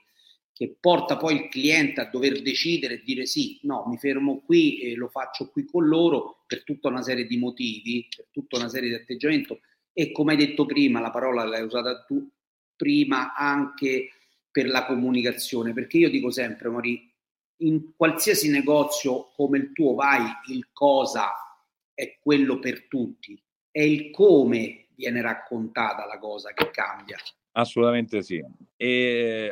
che 0.55 0.77
porta 0.79 1.17
poi 1.17 1.33
il 1.33 1.49
cliente 1.49 1.99
a 1.99 2.05
dover 2.05 2.39
decidere 2.43 2.93
e 2.93 3.01
dire 3.03 3.25
sì, 3.25 3.59
no, 3.63 3.85
mi 3.87 3.97
fermo 3.97 4.43
qui 4.45 4.77
e 4.81 4.93
lo 4.93 5.07
faccio 5.07 5.49
qui 5.49 5.65
con 5.65 5.87
loro 5.87 6.43
per 6.45 6.63
tutta 6.63 6.89
una 6.89 7.01
serie 7.01 7.25
di 7.25 7.37
motivi, 7.37 8.07
per 8.15 8.27
tutta 8.29 8.57
una 8.57 8.69
serie 8.69 8.89
di 8.89 8.95
atteggiamenti 8.95 9.59
e 9.91 10.11
come 10.11 10.33
hai 10.33 10.37
detto 10.37 10.65
prima, 10.65 10.99
la 10.99 11.09
parola 11.09 11.43
l'hai 11.43 11.63
usata 11.63 12.03
tu 12.03 12.29
prima 12.75 13.33
anche 13.33 14.09
per 14.51 14.67
la 14.67 14.85
comunicazione, 14.85 15.73
perché 15.73 15.97
io 15.97 16.09
dico 16.09 16.29
sempre, 16.29 16.69
Mori, 16.69 17.11
in 17.57 17.95
qualsiasi 17.95 18.49
negozio 18.49 19.31
come 19.35 19.57
il 19.57 19.71
tuo 19.71 19.95
vai, 19.95 20.23
il 20.49 20.69
cosa 20.71 21.31
è 21.95 22.19
quello 22.21 22.59
per 22.59 22.87
tutti, 22.87 23.41
è 23.71 23.81
il 23.81 24.11
come 24.11 24.82
viene 24.95 25.21
raccontata 25.21 26.05
la 26.05 26.17
cosa 26.19 26.53
che 26.53 26.69
cambia. 26.71 27.17
Assolutamente 27.53 28.23
sì. 28.23 28.43
E 28.75 28.87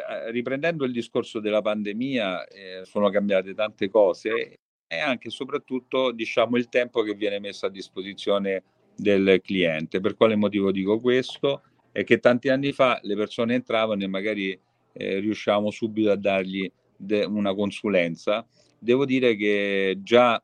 eh, 0.08 0.32
riprendendo 0.32 0.86
il 0.86 0.92
discorso 0.92 1.40
della 1.40 1.62
pandemia, 1.62 2.48
eh, 2.48 2.82
sono 2.84 3.10
cambiate 3.10 3.54
tante 3.54 3.90
cose 3.90 4.60
e 4.88 4.98
anche 5.00 5.28
e 5.28 5.32
soprattutto 5.32 6.12
diciamo 6.12 6.58
il 6.58 6.68
tempo 6.68 7.04
che 7.04 7.14
viene 7.14 7.40
messo 7.40 7.66
a 7.66 7.70
disposizione 7.70 8.64
del 8.96 9.40
cliente. 9.44 10.00
Per 10.00 10.16
quale 10.16 10.36
motivo 10.36 10.72
dico 10.72 11.00
questo? 11.00 11.62
È 11.92 12.04
che 12.04 12.20
tanti 12.20 12.50
anni 12.50 12.72
fa 12.72 13.00
le 13.04 13.16
persone 13.16 13.54
entravano 13.54 14.04
e 14.04 14.08
magari 14.08 14.60
eh, 14.94 15.20
riusciamo 15.20 15.70
subito 15.70 16.12
a 16.12 16.16
dargli 16.16 16.70
de- 16.96 17.26
una 17.26 17.54
consulenza. 17.54 18.46
Devo 18.80 19.06
dire 19.06 19.36
che 19.36 20.00
già 20.02 20.42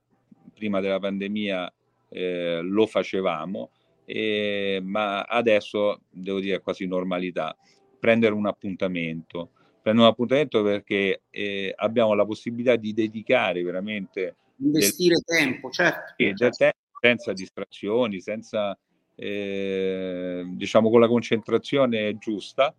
prima 0.54 0.80
della 0.80 1.00
pandemia 1.00 1.72
eh, 2.10 2.62
lo 2.62 2.86
facevamo, 2.86 3.72
eh, 4.10 4.80
ma 4.82 5.24
adesso 5.24 6.00
devo 6.10 6.40
dire 6.40 6.62
quasi 6.62 6.86
normalità, 6.86 7.56
prendere 8.00 8.34
un 8.34 8.46
appuntamento, 8.46 9.52
prendere 9.82 10.08
un 10.08 10.14
appuntamento 10.14 10.64
perché 10.64 11.24
eh, 11.30 11.74
abbiamo 11.76 12.14
la 12.14 12.26
possibilità 12.26 12.78
di 12.78 12.94
dedicare 12.94 13.62
veramente 13.64 14.36
investire 14.60 15.16
del, 15.16 15.38
tempo, 15.38 15.70
certo, 15.70 16.14
certo. 16.18 16.50
Tempo, 16.58 16.78
senza 17.02 17.34
distrazioni, 17.34 18.22
senza 18.22 18.80
eh, 19.16 20.46
diciamo 20.52 20.90
con 20.90 21.02
la 21.02 21.08
concentrazione 21.08 22.18
giusta 22.18 22.74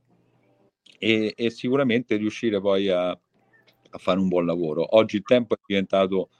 e, 0.99 1.35
e 1.37 1.51
sicuramente 1.51 2.17
riuscire 2.17 2.59
poi 2.59 2.88
a, 2.88 3.11
a, 3.11 3.99
fare 3.99 4.19
un 4.19 4.29
buon 4.29 4.47
lavoro. 4.47 4.97
Oggi 4.97 5.17
il 5.17 5.25
tempo 5.25 5.55
è 5.55 5.59
diventato 5.67 6.31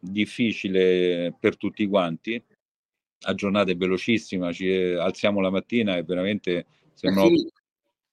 difficile 0.00 1.36
per 1.38 1.58
tutti 1.58 1.86
quanti, 1.86 2.42
la 3.20 3.34
giornata 3.34 3.70
è 3.70 3.76
velocissima, 3.76 4.52
ci 4.52 4.70
alziamo 4.70 5.40
la 5.40 5.50
mattina 5.50 5.96
e 5.96 6.02
veramente 6.02 6.66
sembra 6.94 7.24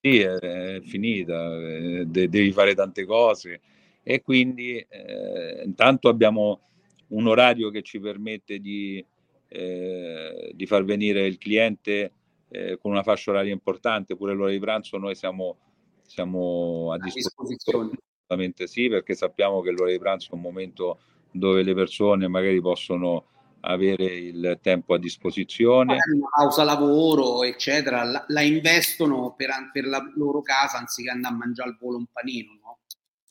sì, 0.00 0.20
è, 0.20 0.34
è 0.34 0.80
finita, 0.82 1.56
eh, 1.56 2.04
de- 2.06 2.28
devi 2.28 2.52
fare 2.52 2.74
tante 2.74 3.04
cose. 3.04 3.60
E 4.02 4.22
quindi 4.22 4.78
eh, 4.78 5.62
intanto 5.64 6.08
abbiamo 6.08 6.60
un 7.08 7.26
orario 7.26 7.70
che 7.70 7.82
ci 7.82 7.98
permette 7.98 8.60
di, 8.60 9.04
eh, 9.48 10.52
di 10.54 10.66
far 10.66 10.84
venire 10.84 11.26
il 11.26 11.38
cliente 11.38 12.12
eh, 12.48 12.78
con 12.78 12.92
una 12.92 13.02
fascia 13.02 13.32
oraria 13.32 13.52
importante, 13.52 14.16
pure 14.16 14.32
l'ora 14.32 14.52
di 14.52 14.60
pranzo 14.60 14.96
noi 14.96 15.16
siamo, 15.16 15.56
siamo 16.02 16.92
a 16.92 16.98
disposizione. 16.98 17.98
Assolutamente 18.28 18.66
sì, 18.66 18.88
perché 18.88 19.14
sappiamo 19.14 19.60
che 19.60 19.70
l'ora 19.70 19.90
di 19.90 19.98
pranzo 19.98 20.30
è 20.30 20.34
un 20.34 20.40
momento 20.40 20.98
dove 21.32 21.62
le 21.62 21.74
persone 21.74 22.28
magari 22.28 22.60
possono 22.60 23.26
avere 23.66 24.04
il 24.04 24.58
tempo 24.62 24.94
a 24.94 24.98
disposizione. 24.98 25.94
Una 25.94 26.28
pausa 26.34 26.62
lavoro, 26.62 27.42
eccetera, 27.42 28.04
la, 28.04 28.24
la 28.28 28.40
investono 28.42 29.34
per, 29.36 29.50
per, 29.72 29.86
la 29.86 30.02
loro 30.14 30.42
casa 30.42 30.78
anziché 30.78 31.10
andare 31.10 31.34
a 31.34 31.36
mangiare 31.36 31.70
al 31.70 31.76
volo 31.78 31.98
un 31.98 32.06
panino, 32.12 32.58
no? 32.62 32.78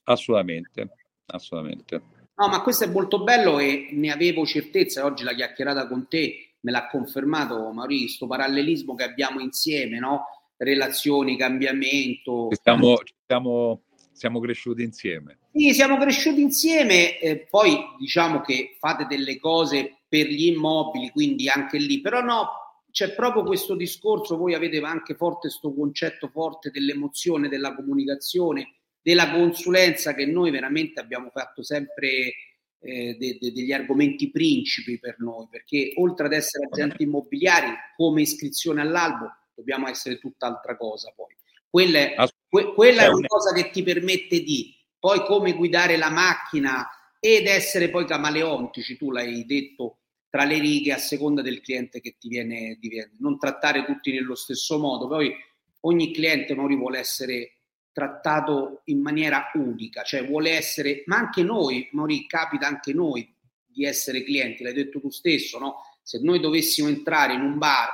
Assolutamente, 0.04 0.90
assolutamente. 1.28 2.02
No, 2.36 2.50
ma 2.50 2.62
questo 2.62 2.84
è 2.84 2.88
molto 2.88 3.24
bello 3.24 3.60
e 3.60 3.90
ne 3.92 4.12
avevo 4.12 4.46
certezza. 4.46 5.06
Oggi 5.06 5.24
la 5.24 5.34
chiacchierata 5.34 5.88
con 5.88 6.08
te 6.08 6.56
me 6.60 6.72
l'ha 6.72 6.88
confermato 6.88 7.72
Maurizio, 7.72 8.06
questo 8.06 8.28
parallelismo 8.28 8.96
che 8.96 9.04
abbiamo 9.04 9.40
insieme, 9.40 10.00
no? 10.00 10.26
Relazioni, 10.58 11.38
cambiamento. 11.38 12.50
Stiamo, 12.52 12.98
stiamo, 13.24 13.84
siamo 14.12 14.40
cresciuti 14.40 14.84
insieme. 14.84 15.40
Sì, 15.54 15.74
siamo 15.74 15.98
cresciuti 15.98 16.42
insieme. 16.42 17.20
Eh, 17.20 17.48
poi 17.50 17.78
diciamo 17.98 18.42
che 18.42 18.76
fate 18.80 19.06
delle 19.06 19.40
cose 19.40 20.00
per 20.16 20.28
gli 20.28 20.46
immobili, 20.46 21.10
quindi 21.10 21.50
anche 21.50 21.78
lì, 21.78 22.00
però 22.00 22.22
no, 22.22 22.48
c'è 22.90 23.14
proprio 23.14 23.44
questo 23.44 23.76
discorso. 23.76 24.38
Voi 24.38 24.54
avete 24.54 24.80
anche 24.80 25.16
forte 25.16 25.50
questo 25.50 25.74
concetto 25.74 26.30
forte 26.30 26.72
dell'emozione, 26.72 27.50
della 27.50 27.76
comunicazione 27.76 28.76
della 29.02 29.30
consulenza 29.30 30.16
che 30.16 30.26
noi 30.26 30.50
veramente 30.50 31.00
abbiamo 31.00 31.30
fatto 31.32 31.62
sempre 31.62 32.34
eh, 32.80 33.16
de, 33.20 33.38
de, 33.40 33.52
degli 33.52 33.72
argomenti 33.72 34.32
principi 34.32 34.98
per 34.98 35.18
noi, 35.20 35.48
perché 35.48 35.92
oltre 35.98 36.26
ad 36.26 36.34
essere 36.34 36.68
agenti 36.72 37.04
immobiliari 37.04 37.72
come 37.96 38.22
iscrizione 38.22 38.82
all'albo, 38.82 39.30
dobbiamo 39.54 39.88
essere 39.88 40.18
tutt'altra 40.18 40.76
cosa 40.76 41.14
poi. 41.16 41.36
Quella 41.70 42.00
è, 42.00 42.16
que, 42.50 42.74
quella 42.74 43.04
è 43.04 43.08
una 43.10 43.28
cosa 43.28 43.54
che 43.54 43.70
ti 43.70 43.84
permette 43.84 44.42
di 44.42 44.74
poi 44.98 45.24
come 45.26 45.54
guidare 45.54 45.98
la 45.98 46.10
macchina 46.10 46.88
ed 47.20 47.48
essere 47.48 47.90
poi 47.90 48.06
camaleontici, 48.06 48.98
tu 48.98 49.12
l'hai 49.12 49.46
detto 49.46 50.00
tra 50.36 50.44
le 50.44 50.60
righe 50.60 50.92
a 50.92 50.98
seconda 50.98 51.42
del 51.42 51.62
cliente 51.62 52.02
che 52.02 52.18
ti 52.20 52.28
viene, 52.28 52.78
ti 52.78 52.90
viene. 52.90 53.12
non 53.20 53.40
trattare 53.40 53.86
tutti 53.86 54.12
nello 54.12 54.36
stesso 54.36 54.78
modo, 54.78 55.08
poi 55.08 55.34
ogni 55.82 56.14
cliente 56.14 56.54
Mauri 56.54 56.76
vuole 56.76 57.00
essere 57.00 57.60
trattato 57.94 58.82
in 58.86 59.00
maniera 59.00 59.50
unica, 59.54 60.04
cioè 60.04 60.28
vuole 60.28 60.50
essere, 60.52 61.04
ma 61.06 61.16
anche 61.16 61.42
noi, 61.42 61.88
Mauri, 61.94 62.28
capita 62.28 62.68
anche 62.68 62.92
noi 62.92 63.34
di 63.66 63.86
essere 63.86 64.26
clienti, 64.26 64.64
l'hai 64.64 64.74
detto 64.74 65.00
tu 65.00 65.10
stesso, 65.10 65.58
no? 65.58 65.76
Se 66.04 66.20
noi 66.22 66.42
dovessimo 66.42 66.90
entrare 66.90 67.34
in 67.34 67.40
un 67.40 67.58
bar 67.58 67.92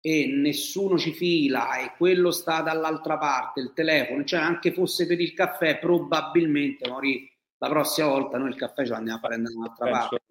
e 0.00 0.26
nessuno 0.26 0.98
ci 0.98 1.12
fila 1.12 1.78
e 1.78 1.92
quello 1.96 2.32
sta 2.32 2.62
dall'altra 2.62 3.16
parte, 3.16 3.60
il 3.60 3.72
telefono, 3.72 4.24
cioè 4.24 4.40
anche 4.40 4.72
fosse 4.72 5.06
per 5.06 5.20
il 5.20 5.34
caffè, 5.34 5.78
probabilmente, 5.78 6.88
Mauri, 6.88 7.30
la 7.58 7.68
prossima 7.68 8.08
volta 8.08 8.38
noi 8.38 8.48
il 8.48 8.56
caffè 8.56 8.82
ce 8.82 8.90
lo 8.90 8.96
andiamo 8.96 9.18
a 9.18 9.28
prendere 9.28 9.54
dall'altra 9.54 9.88
parte. 9.88 10.22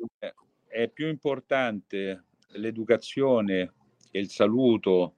È 0.74 0.90
più 0.90 1.08
importante 1.08 2.24
l'educazione 2.54 3.74
e 4.10 4.20
il 4.20 4.32
saluto 4.32 5.18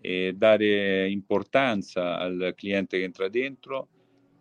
e 0.00 0.34
dare 0.36 1.10
importanza 1.10 2.16
al 2.16 2.52
cliente 2.56 2.98
che 2.98 3.02
entra 3.02 3.28
dentro, 3.28 3.88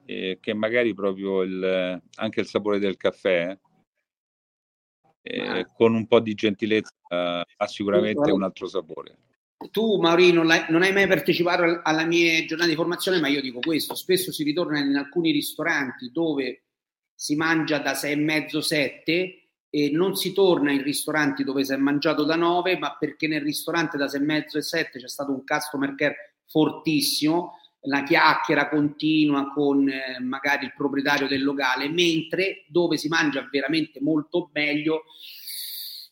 eh, 0.05 0.37
che 0.39 0.53
magari 0.53 0.93
proprio 0.93 1.41
il, 1.41 1.99
anche 2.17 2.39
il 2.39 2.45
sapore 2.45 2.77
del 2.77 2.97
caffè, 2.97 3.57
eh, 5.23 5.65
con 5.75 5.95
un 5.95 6.05
po' 6.05 6.19
di 6.19 6.35
gentilezza, 6.35 6.93
ha 7.07 7.67
sicuramente 7.67 8.29
un 8.29 8.43
altro 8.43 8.67
sapore. 8.67 9.17
Tu, 9.71 9.99
Maurino, 9.99 10.43
non, 10.43 10.65
non 10.69 10.83
hai 10.83 10.93
mai 10.93 11.07
partecipato 11.07 11.81
alla 11.81 12.05
mia 12.05 12.45
giornata 12.45 12.69
di 12.69 12.75
formazione, 12.75 13.19
ma 13.19 13.27
io 13.27 13.41
dico 13.41 13.57
questo: 13.59 13.95
spesso 13.95 14.31
si 14.31 14.43
ritorna 14.43 14.77
in 14.77 14.95
alcuni 14.97 15.31
ristoranti 15.31 16.11
dove 16.11 16.65
si 17.15 17.35
mangia 17.35 17.79
da 17.79 17.95
sei 17.95 18.11
e 18.11 18.17
mezzo, 18.17 18.61
sette 18.61 19.39
e 19.75 19.89
non 19.89 20.15
si 20.15 20.33
torna 20.33 20.71
in 20.71 20.83
ristoranti 20.83 21.43
dove 21.43 21.63
si 21.63 21.73
è 21.73 21.77
mangiato 21.77 22.25
da 22.25 22.35
9, 22.35 22.77
ma 22.77 22.95
perché 22.95 23.27
nel 23.27 23.41
ristorante 23.41 23.97
da 23.97 24.07
6 24.07 24.19
e 24.21 24.23
mezzo 24.23 24.57
e 24.59 24.61
7 24.61 24.99
c'è 24.99 25.09
stato 25.09 25.31
un 25.31 25.43
customer 25.43 25.95
care 25.95 26.35
fortissimo, 26.45 27.53
la 27.85 28.03
chiacchiera 28.03 28.69
continua 28.69 29.51
con 29.51 29.89
eh, 29.89 30.19
magari 30.21 30.65
il 30.65 30.75
proprietario 30.77 31.27
del 31.27 31.43
locale, 31.43 31.89
mentre 31.89 32.65
dove 32.67 32.97
si 32.97 33.07
mangia 33.07 33.47
veramente 33.51 33.99
molto 33.99 34.51
meglio 34.53 35.05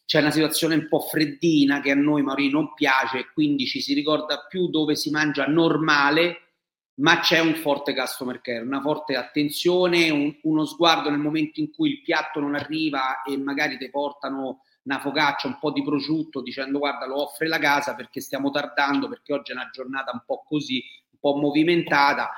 c'è 0.06 0.22
una 0.22 0.32
situazione 0.32 0.74
un 0.74 0.88
po' 0.90 1.02
freddina 1.02 1.82
che 1.82 1.92
a 1.92 1.96
noi 1.96 2.24
Mauri 2.24 2.50
non 2.50 2.74
piace, 2.74 3.30
quindi 3.32 3.68
ci 3.68 3.80
si 3.80 3.94
ricorda 3.94 4.48
più 4.50 4.70
dove 4.70 4.96
si 4.96 5.12
mangia 5.12 5.46
normale 5.46 6.51
ma 6.96 7.20
c'è 7.20 7.40
un 7.40 7.56
forte 7.56 7.96
customer 7.96 8.42
care, 8.42 8.60
una 8.60 8.82
forte 8.82 9.16
attenzione, 9.16 10.10
un, 10.10 10.36
uno 10.44 10.66
sguardo 10.66 11.10
nel 11.10 11.20
momento 11.20 11.60
in 11.60 11.72
cui 11.72 11.92
il 11.92 12.02
piatto 12.02 12.40
non 12.40 12.56
arriva 12.56 13.22
e 13.24 13.38
magari 13.38 13.78
ti 13.78 13.90
portano 13.90 14.64
una 14.84 15.00
focaccia, 15.00 15.48
un 15.48 15.58
po' 15.60 15.72
di 15.72 15.84
prosciutto 15.84 16.42
dicendo 16.42 16.80
guarda 16.80 17.06
lo 17.06 17.22
offre 17.22 17.48
la 17.48 17.60
casa 17.60 17.96
perché 17.96 18.20
stiamo 18.20 18.50
tardando, 18.50 19.08
perché 19.08 19.34
oggi 19.34 19.52
è 19.52 19.56
una 19.56 19.70
giornata 19.72 20.12
un 20.12 20.24
po' 20.26 20.44
così, 20.46 20.84
un 21.12 21.20
po' 21.20 21.36
movimentata. 21.36 22.32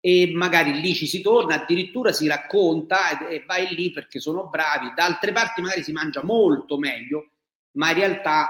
E 0.00 0.32
magari 0.34 0.80
lì 0.82 0.92
ci 0.92 1.06
si 1.06 1.22
torna, 1.22 1.54
addirittura 1.54 2.12
si 2.12 2.26
racconta 2.26 3.26
e, 3.26 3.36
e 3.36 3.44
vai 3.46 3.74
lì 3.74 3.90
perché 3.90 4.20
sono 4.20 4.48
bravi, 4.48 4.92
da 4.94 5.06
altre 5.06 5.32
parti 5.32 5.62
magari 5.62 5.82
si 5.82 5.92
mangia 5.92 6.22
molto 6.22 6.76
meglio, 6.76 7.30
ma 7.72 7.88
in 7.88 7.94
realtà 7.94 8.48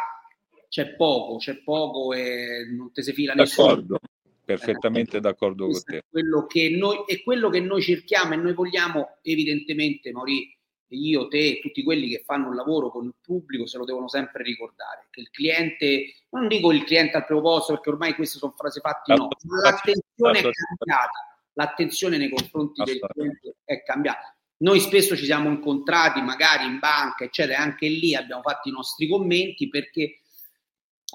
c'è 0.68 0.96
poco, 0.96 1.36
c'è 1.36 1.62
poco 1.62 2.12
e 2.12 2.66
non 2.76 2.90
ti 2.90 3.04
si 3.04 3.12
fila 3.12 3.34
nessuno. 3.34 3.68
D'accordo 3.68 3.98
perfettamente 4.44 5.20
d'accordo 5.20 5.66
con 5.66 5.82
te. 5.82 6.04
Quello 6.08 6.46
che 6.46 6.70
noi, 6.70 7.04
è 7.06 7.22
quello 7.22 7.50
che 7.50 7.60
noi 7.60 7.82
cerchiamo 7.82 8.34
e 8.34 8.36
noi 8.36 8.54
vogliamo, 8.54 9.18
evidentemente, 9.22 10.12
Mauri, 10.12 10.56
io, 10.88 11.28
te, 11.28 11.60
tutti 11.60 11.82
quelli 11.82 12.08
che 12.08 12.22
fanno 12.24 12.48
un 12.48 12.54
lavoro 12.54 12.90
con 12.90 13.04
il 13.06 13.14
pubblico 13.20 13.66
se 13.66 13.78
lo 13.78 13.84
devono 13.84 14.08
sempre 14.08 14.42
ricordare, 14.42 15.08
che 15.10 15.20
il 15.20 15.30
cliente, 15.30 16.14
non 16.30 16.46
dico 16.46 16.72
il 16.72 16.84
cliente 16.84 17.16
al 17.16 17.24
primo 17.24 17.40
posto 17.40 17.72
perché 17.72 17.90
ormai 17.90 18.14
queste 18.14 18.38
sono 18.38 18.54
frasi 18.56 18.80
fatte, 18.80 19.14
no, 19.14 19.28
ma 19.44 19.70
l'attenzione 19.70 20.38
è 20.38 20.42
cambiata, 20.42 21.38
l'attenzione 21.54 22.16
nei 22.16 22.28
confronti 22.28 22.82
del 22.84 23.00
cliente 23.00 23.56
è 23.64 23.82
cambiata. 23.82 24.36
Noi 24.58 24.78
spesso 24.80 25.16
ci 25.16 25.24
siamo 25.24 25.48
incontrati 25.48 26.22
magari 26.22 26.66
in 26.66 26.78
banca, 26.78 27.24
eccetera, 27.24 27.58
anche 27.58 27.88
lì 27.88 28.14
abbiamo 28.14 28.42
fatto 28.42 28.68
i 28.68 28.72
nostri 28.72 29.08
commenti 29.08 29.68
perché 29.68 30.20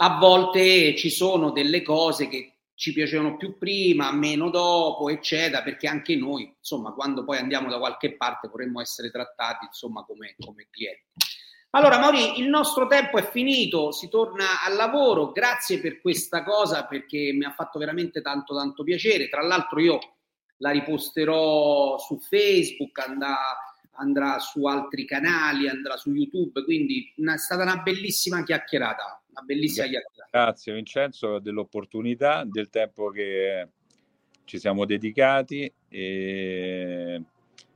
a 0.02 0.18
volte 0.18 0.96
ci 0.96 1.10
sono 1.10 1.52
delle 1.52 1.82
cose 1.82 2.28
che 2.28 2.59
ci 2.80 2.94
piacevano 2.94 3.36
più 3.36 3.58
prima, 3.58 4.10
meno 4.14 4.50
dopo, 4.50 5.10
eccetera, 5.10 5.62
perché 5.62 5.86
anche 5.86 6.16
noi, 6.16 6.56
insomma, 6.58 6.94
quando 6.94 7.26
poi 7.26 7.38
andiamo 7.38 7.70
da 7.70 7.78
qualche 7.78 8.16
parte 8.16 8.48
vorremmo 8.48 8.80
essere 8.80 9.12
trattati, 9.12 9.66
insomma, 9.66 10.06
come, 10.06 10.36
come 10.40 10.70
clienti. 10.72 11.04
Allora, 11.72 12.00
Mauri, 12.00 12.40
il 12.40 12.48
nostro 12.48 12.88
tempo 12.88 13.18
è 13.18 13.30
finito, 13.30 13.92
si 13.92 14.08
torna 14.08 14.64
al 14.66 14.78
lavoro. 14.78 15.34
Grazie 15.34 15.82
per 15.82 16.00
questa 16.00 16.42
cosa 16.46 16.86
perché 16.86 17.34
mi 17.34 17.44
ha 17.44 17.52
fatto 17.52 17.80
veramente 17.80 18.22
tanto, 18.22 18.56
tanto 18.56 18.84
piacere. 18.84 19.28
Tra 19.28 19.42
l'altro, 19.42 19.82
io 19.82 20.00
la 20.60 20.70
riposterò 20.70 21.98
su 21.98 22.18
Facebook, 22.18 22.98
andrà, 23.00 23.36
andrà 23.98 24.40
su 24.40 24.66
altri 24.66 25.04
canali, 25.04 25.68
andrà 25.68 25.98
su 25.98 26.14
YouTube. 26.14 26.64
Quindi 26.64 27.14
è 27.14 27.38
stata 27.38 27.64
una 27.64 27.82
bellissima 27.82 28.42
chiacchierata 28.42 29.19
una 29.32 29.42
bellissima 29.46 29.88
chiacchierata. 29.88 30.28
Grazie 30.32 30.74
Vincenzo 30.74 31.40
dell'opportunità, 31.40 32.44
del 32.46 32.70
tempo 32.70 33.10
che 33.10 33.68
ci 34.46 34.60
siamo 34.60 34.86
dedicati 34.86 35.72
e, 35.88 37.24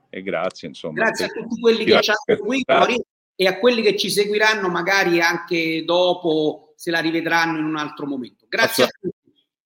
e 0.10 0.22
grazie 0.24 0.68
insomma. 0.68 1.04
Grazie 1.04 1.26
a 1.26 1.28
tutti 1.30 1.60
quelli 1.60 1.86
che 1.86 2.02
ci 2.02 2.10
hanno 2.10 2.42
seguito. 2.42 3.06
e 3.36 3.48
a 3.48 3.60
quelli 3.60 3.82
che 3.82 3.96
ci 3.96 4.10
seguiranno 4.10 4.70
magari 4.70 5.22
anche 5.22 5.84
dopo 5.86 6.74
se 6.76 6.92
la 6.92 7.00
rivedranno 7.00 7.60
in 7.60 7.66
un 7.66 7.78
altro 7.78 8.06
momento. 8.06 8.46
Grazie 8.50 8.84
a 8.84 8.88
tutti. 8.88 9.22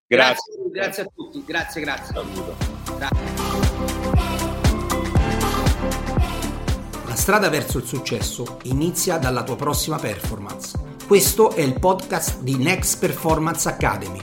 Grazie, 0.05 0.53
grazie, 0.69 0.71
grazie 0.71 1.03
a 1.03 1.05
tutti. 1.13 1.43
Grazie, 1.45 1.81
grazie. 1.81 2.15
grazie. 2.97 3.25
La 7.05 7.15
strada 7.15 7.49
verso 7.49 7.77
il 7.79 7.85
successo 7.85 8.59
inizia 8.63 9.17
dalla 9.17 9.43
tua 9.43 9.55
prossima 9.55 9.97
performance. 9.97 10.86
Questo 11.07 11.51
è 11.51 11.61
il 11.61 11.79
podcast 11.79 12.41
di 12.41 12.57
Next 12.57 12.99
Performance 12.99 13.69
Academy. 13.69 14.19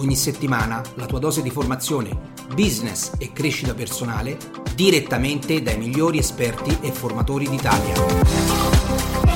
Ogni 0.00 0.16
settimana 0.16 0.82
la 0.96 1.06
tua 1.06 1.20
dose 1.20 1.42
di 1.42 1.50
formazione, 1.50 2.32
business 2.52 3.12
e 3.18 3.32
crescita 3.32 3.72
personale 3.72 4.36
direttamente 4.74 5.62
dai 5.62 5.78
migliori 5.78 6.18
esperti 6.18 6.76
e 6.80 6.90
formatori 6.90 7.48
d'Italia. 7.48 9.33